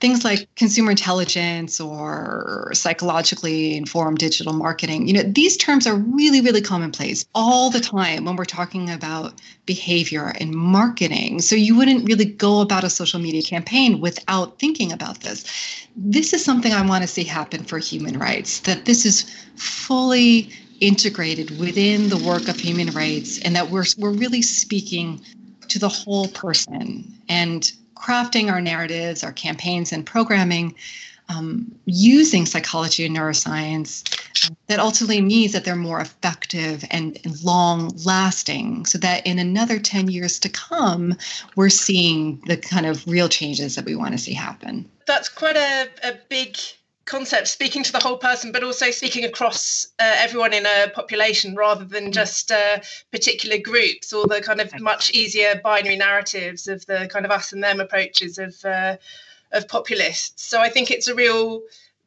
things 0.01 0.25
like 0.25 0.49
consumer 0.55 0.91
intelligence 0.91 1.81
or 1.81 2.71
psychologically 2.73 3.77
informed 3.77 4.19
digital 4.19 4.53
marketing 4.53 5.09
you 5.09 5.13
know 5.13 5.25
these 5.25 5.57
terms 5.57 5.89
are 5.89 5.97
really 5.97 6.41
really 6.41 6.61
commonplace 6.61 7.25
all 7.35 7.69
the 7.69 7.81
time 7.81 8.25
when 8.25 8.37
we're 8.37 8.45
talking 8.45 8.89
about 8.91 9.35
behavior 9.69 10.33
and 10.41 10.55
marketing. 10.55 11.43
So 11.43 11.55
you 11.55 11.77
wouldn't 11.77 12.09
really 12.09 12.25
go 12.25 12.63
about 12.63 12.85
a 12.85 12.91
social 12.91 13.21
media 13.21 13.43
campaign 13.43 14.01
without 14.01 14.59
thinking 14.59 14.91
about 14.91 15.21
this. 15.21 15.45
This 15.95 16.33
is 16.33 16.43
something 16.43 16.73
i 16.73 16.85
want 16.85 17.03
to 17.03 17.09
see 17.09 17.23
happen 17.23 17.63
for 17.63 17.79
human 17.79 18.19
rights 18.19 18.61
that 18.61 18.87
this 18.87 19.05
is 19.05 19.25
fully 19.57 20.51
integrated 20.81 21.59
within 21.59 22.09
the 22.09 22.17
work 22.17 22.49
of 22.49 22.59
human 22.59 22.89
rights 22.93 23.39
and 23.43 23.55
that 23.55 23.69
we're 23.71 23.85
we're 23.99 24.13
really 24.25 24.43
speaking 24.43 25.21
to 25.69 25.79
the 25.79 25.89
whole 25.89 26.29
person 26.29 27.18
and 27.29 27.73
crafting 27.97 28.51
our 28.51 28.61
narratives, 28.61 29.25
our 29.25 29.33
campaigns, 29.33 29.93
and 29.93 30.07
programming 30.07 30.75
um, 31.29 31.71
using 31.85 32.47
psychology 32.47 33.05
and 33.05 33.17
neuroscience 33.17 34.03
that 34.69 34.79
ultimately 34.79 35.21
means 35.21 35.53
that 35.53 35.65
they're 35.65 35.77
more 35.77 36.01
effective 36.01 36.85
and, 36.91 37.19
and 37.25 37.43
long 37.43 37.91
lasting 38.05 38.87
so 38.87 38.99
that 38.99 39.27
in 39.27 39.39
another 39.39 39.79
10 39.79 40.09
years 40.09 40.39
to 40.39 40.49
come 40.49 41.15
we're 41.55 41.69
seeing 41.69 42.41
the 42.47 42.57
kind 42.57 42.87
of 42.87 43.07
real 43.07 43.29
changes 43.29 43.75
that 43.75 43.85
we 43.85 43.95
want 43.95 44.13
to 44.13 44.19
see 44.19 44.33
happen. 44.33 44.89
That's 45.07 45.29
quite 45.29 45.57
a, 45.57 45.89
a 46.03 46.15
big 46.29 46.57
concept 47.09 47.49
speaking 47.49 47.83
to 47.83 47.91
the 47.91 47.99
whole 47.99 48.19
person 48.19 48.53
but 48.53 48.63
also 48.63 48.91
speaking 48.91 49.25
across 49.25 49.87
uh, 49.99 50.15
everyone 50.19 50.53
in 50.53 50.67
a 50.67 50.91
population 50.95 51.55
rather 51.55 51.85
than 51.85 52.09
mm. 52.09 52.13
just 52.13 52.53
uh, 52.53 52.79
particular 53.11 53.59
groups 53.59 54.13
or 54.13 54.27
the 54.27 54.41
kind 54.41 54.61
of 54.61 54.79
much 54.81 55.11
easier 55.13 55.61
binary 55.65 55.97
narratives 55.97 56.69
of 56.69 56.85
the 56.87 57.09
kind 57.11 57.25
of 57.25 57.33
us 57.33 57.53
and 57.53 57.65
them 57.65 57.81
approaches 57.81 58.39
of 58.39 58.55
uh, 58.65 58.97
of 59.53 59.67
populists 59.67 60.43
so 60.45 60.61
i 60.61 60.69
think 60.69 60.91
it's 60.91 61.09
a 61.09 61.15
real 61.15 61.63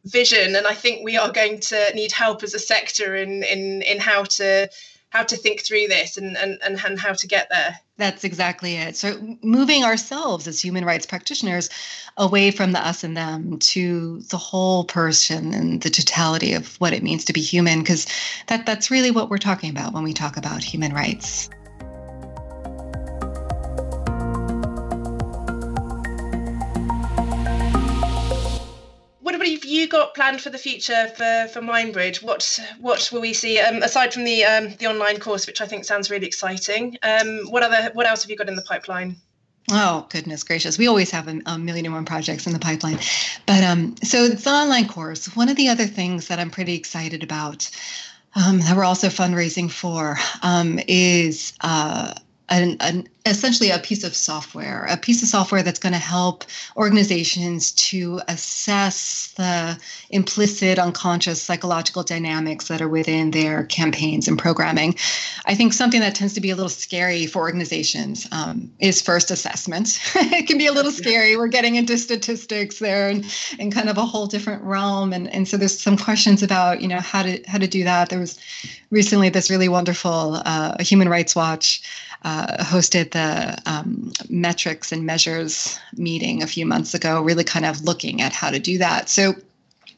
vision 0.06 0.56
and 0.56 0.68
i 0.68 0.74
think 0.74 1.04
we 1.04 1.18
are 1.18 1.32
going 1.32 1.60
to 1.60 1.92
need 1.96 2.12
help 2.12 2.44
as 2.44 2.54
a 2.54 2.60
sector 2.60 3.16
in 3.16 3.44
in 3.44 3.82
in 3.82 4.00
how 4.00 4.24
to 4.24 4.70
how 5.12 5.24
to 5.24 5.36
think 5.36 5.62
through 5.62 5.88
this 5.88 6.18
and 6.18 6.36
and, 6.36 6.58
and, 6.64 6.84
and 6.84 7.00
how 7.00 7.14
to 7.14 7.28
get 7.28 7.50
there. 7.50 7.78
That's 7.98 8.24
exactly 8.24 8.78
it. 8.78 8.98
So 8.98 9.38
moving 9.44 9.84
ourselves 9.84 10.48
as 10.48 10.60
human 10.60 10.84
rights 10.84 11.06
practitioners 11.06 11.70
away 12.18 12.50
from 12.50 12.72
the 12.72 12.86
us 12.86 13.04
and 13.04 13.16
them 13.16 13.60
to 13.60 14.22
the 14.30 14.38
whole 14.38 14.86
person 14.86 15.54
and 15.54 15.82
the 15.82 15.90
totality 15.90 16.54
of 16.54 16.76
what 16.78 16.94
it 16.94 17.04
means 17.04 17.26
to 17.26 17.34
be 17.34 17.42
human 17.42 17.80
because 17.80 18.08
that 18.48 18.66
that's 18.66 18.90
really 18.90 19.12
what 19.12 19.30
we're 19.30 19.38
talking 19.38 19.70
about 19.70 19.94
when 19.94 20.04
we 20.04 20.14
talk 20.14 20.38
about 20.38 20.64
human 20.64 20.94
rights 20.94 21.50
got 29.92 30.16
planned 30.16 30.42
for 30.42 30.50
the 30.50 30.58
future 30.58 31.08
for 31.16 31.48
for 31.54 31.62
Mindbridge? 31.62 32.24
What 32.24 32.60
what 32.80 33.10
will 33.12 33.22
we 33.22 33.34
see 33.34 33.60
um, 33.60 33.84
aside 33.84 34.14
from 34.14 34.24
the 34.24 34.44
um, 34.46 34.74
the 34.80 34.88
online 34.88 35.20
course, 35.20 35.46
which 35.46 35.62
I 35.62 35.68
think 35.68 35.86
sounds 35.86 36.10
really 36.10 36.26
exciting? 36.26 36.98
Um, 37.04 37.42
what 37.50 37.62
other 37.62 37.92
what 37.94 38.08
else 38.08 38.24
have 38.24 38.32
you 38.32 38.38
got 38.38 38.50
in 38.50 38.56
the 38.56 38.64
pipeline? 38.64 39.18
Oh 39.70 40.08
goodness 40.10 40.44
gracious! 40.44 40.78
We 40.78 40.88
always 40.88 41.12
have 41.12 41.28
a, 41.28 41.40
a, 41.46 41.60
million 41.60 41.86
and 41.86 41.94
one 41.94 42.06
projects 42.06 42.48
in 42.48 42.54
the 42.54 42.60
pipeline, 42.60 43.00
but 43.46 43.64
um, 43.64 43.96
so 44.04 44.24
it's 44.24 44.48
an 44.48 44.54
online 44.54 44.88
course. 44.88 45.36
One 45.36 45.50
of 45.50 45.58
the 45.58 45.70
other 45.70 45.86
things 45.86 46.30
that 46.30 46.40
I'm 46.40 46.50
pretty 46.50 46.76
excited 46.76 47.22
about 47.22 47.70
um, 48.36 48.60
that 48.60 48.76
we're 48.76 48.86
also 48.86 49.08
fundraising 49.08 49.70
for 49.70 50.18
um, 50.42 50.80
is 50.88 51.54
uh, 51.62 52.14
an, 52.50 52.78
an, 52.80 53.08
essentially 53.26 53.70
a 53.70 53.80
piece 53.80 54.04
of 54.04 54.16
software, 54.16 54.86
a 54.90 54.98
piece 54.98 55.22
of 55.22 55.28
software 55.28 55.62
that's 55.62 55.80
going 55.80 55.94
to 55.94 56.00
help 56.00 56.44
organizations 56.76 57.72
to 57.74 58.20
assess 58.28 59.34
the 59.38 59.80
implicit, 60.10 60.80
unconscious 60.80 61.42
psychological 61.42 62.04
dynamics 62.04 62.68
that 62.68 62.82
are 62.82 62.90
within 62.90 63.32
their 63.32 63.66
campaigns 63.66 64.28
and 64.28 64.40
programming. 64.40 64.96
I 65.46 65.56
think 65.56 65.74
something 65.74 66.00
that 66.02 66.16
tends 66.16 66.34
to 66.34 66.42
be 66.42 66.50
a 66.50 66.56
little 66.56 66.70
scary 66.70 67.28
for 67.28 67.40
organizations 67.40 68.28
um, 68.32 68.72
is 68.80 69.02
first 69.02 69.30
assessment. 69.30 70.00
it 70.16 70.48
can 70.48 70.58
be 70.58 70.68
a 70.68 70.74
little 70.74 70.92
scary. 70.92 71.38
We're 71.38 71.48
getting 71.48 71.76
into 71.76 71.98
statistics 71.98 72.80
there 72.80 73.10
and, 73.10 73.24
and 73.60 73.72
kind 73.72 73.90
of 73.90 73.98
a 73.98 74.06
whole 74.06 74.26
different 74.26 74.64
realm. 74.64 75.14
And, 75.14 75.32
and 75.34 75.48
so 75.48 75.58
there's 75.58 75.80
some 75.80 75.98
questions 75.98 76.42
about, 76.42 76.82
you 76.82 76.88
know, 76.88 77.00
how 77.00 77.24
to 77.24 77.42
how 77.48 77.58
to 77.58 77.68
do 77.68 77.84
that. 77.84 78.10
There 78.10 78.20
was 78.20 78.40
recently 78.90 79.30
this 79.30 79.50
really 79.50 79.70
wonderful 79.70 80.42
uh, 80.46 80.84
Human 80.84 81.10
Rights 81.10 81.36
Watch 81.36 81.82
uh, 82.24 82.64
hosted 82.64 83.11
the 83.12 83.58
um, 83.66 84.12
metrics 84.30 84.92
and 84.92 85.06
measures 85.06 85.80
meeting 85.96 86.44
a 86.44 86.48
few 86.48 86.66
months 86.66 86.94
ago, 86.94 87.22
really 87.22 87.44
kind 87.44 87.66
of 87.66 87.82
looking 87.84 88.22
at 88.22 88.34
how 88.34 88.50
to 88.50 88.60
do 88.60 88.78
that. 88.78 89.10
So 89.10 89.34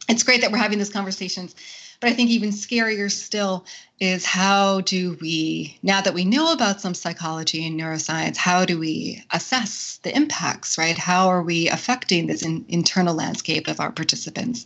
it's 0.09 0.23
great 0.23 0.41
that 0.41 0.51
we're 0.51 0.57
having 0.57 0.79
these 0.79 0.89
conversations. 0.89 1.55
But 2.03 2.11
I 2.11 2.15
think 2.15 2.31
even 2.31 2.49
scarier 2.49 3.09
still 3.09 3.63
is 4.01 4.25
how 4.25 4.81
do 4.81 5.17
we, 5.21 5.79
now 5.83 6.01
that 6.01 6.13
we 6.13 6.25
know 6.25 6.51
about 6.51 6.81
some 6.81 6.93
psychology 6.93 7.65
and 7.65 7.79
neuroscience, 7.79 8.35
how 8.35 8.65
do 8.65 8.77
we 8.77 9.23
assess 9.31 10.01
the 10.03 10.13
impacts, 10.13 10.77
right? 10.77 10.97
How 10.97 11.29
are 11.29 11.41
we 11.41 11.69
affecting 11.69 12.27
this 12.27 12.41
in, 12.41 12.65
internal 12.67 13.15
landscape 13.15 13.69
of 13.69 13.79
our 13.79 13.89
participants? 13.89 14.65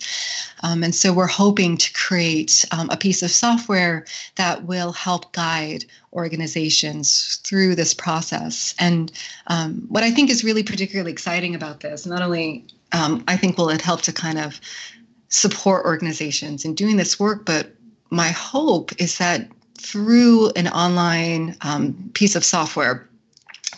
Um, 0.64 0.84
and 0.84 0.96
so 0.96 1.14
we're 1.14 1.28
hoping 1.28 1.78
to 1.78 1.94
create 1.94 2.66
um, 2.72 2.90
a 2.90 2.98
piece 2.98 3.22
of 3.22 3.30
software 3.30 4.08
that 4.38 4.64
will 4.64 4.92
help 4.92 5.32
guide 5.34 5.86
organizations 6.14 7.40
through 7.44 7.76
this 7.76 7.94
process. 7.94 8.74
And 8.80 9.12
um, 9.46 9.86
what 9.90 10.04
I 10.04 10.10
think 10.10 10.32
is 10.32 10.44
really 10.44 10.64
particularly 10.64 11.12
exciting 11.12 11.54
about 11.54 11.82
this, 11.82 12.08
not 12.08 12.24
only 12.24 12.66
um, 12.94 13.24
I 13.28 13.38
think 13.38 13.60
will 13.60 13.70
it 13.70 13.82
help 13.82 14.02
to 14.04 14.14
kind 14.14 14.40
of 14.40 14.60
support 15.30 15.86
organizations 15.86 16.66
in 16.66 16.74
doing 16.74 16.98
this 16.98 17.20
work, 17.20 17.46
but 17.46 17.74
my 18.10 18.30
hope 18.30 18.92
is 19.02 19.18
that 19.18 19.48
through 19.78 20.52
an 20.56 20.68
online 20.70 21.56
um, 21.62 22.10
piece 22.14 22.36
of 22.36 22.44
software 22.44 23.08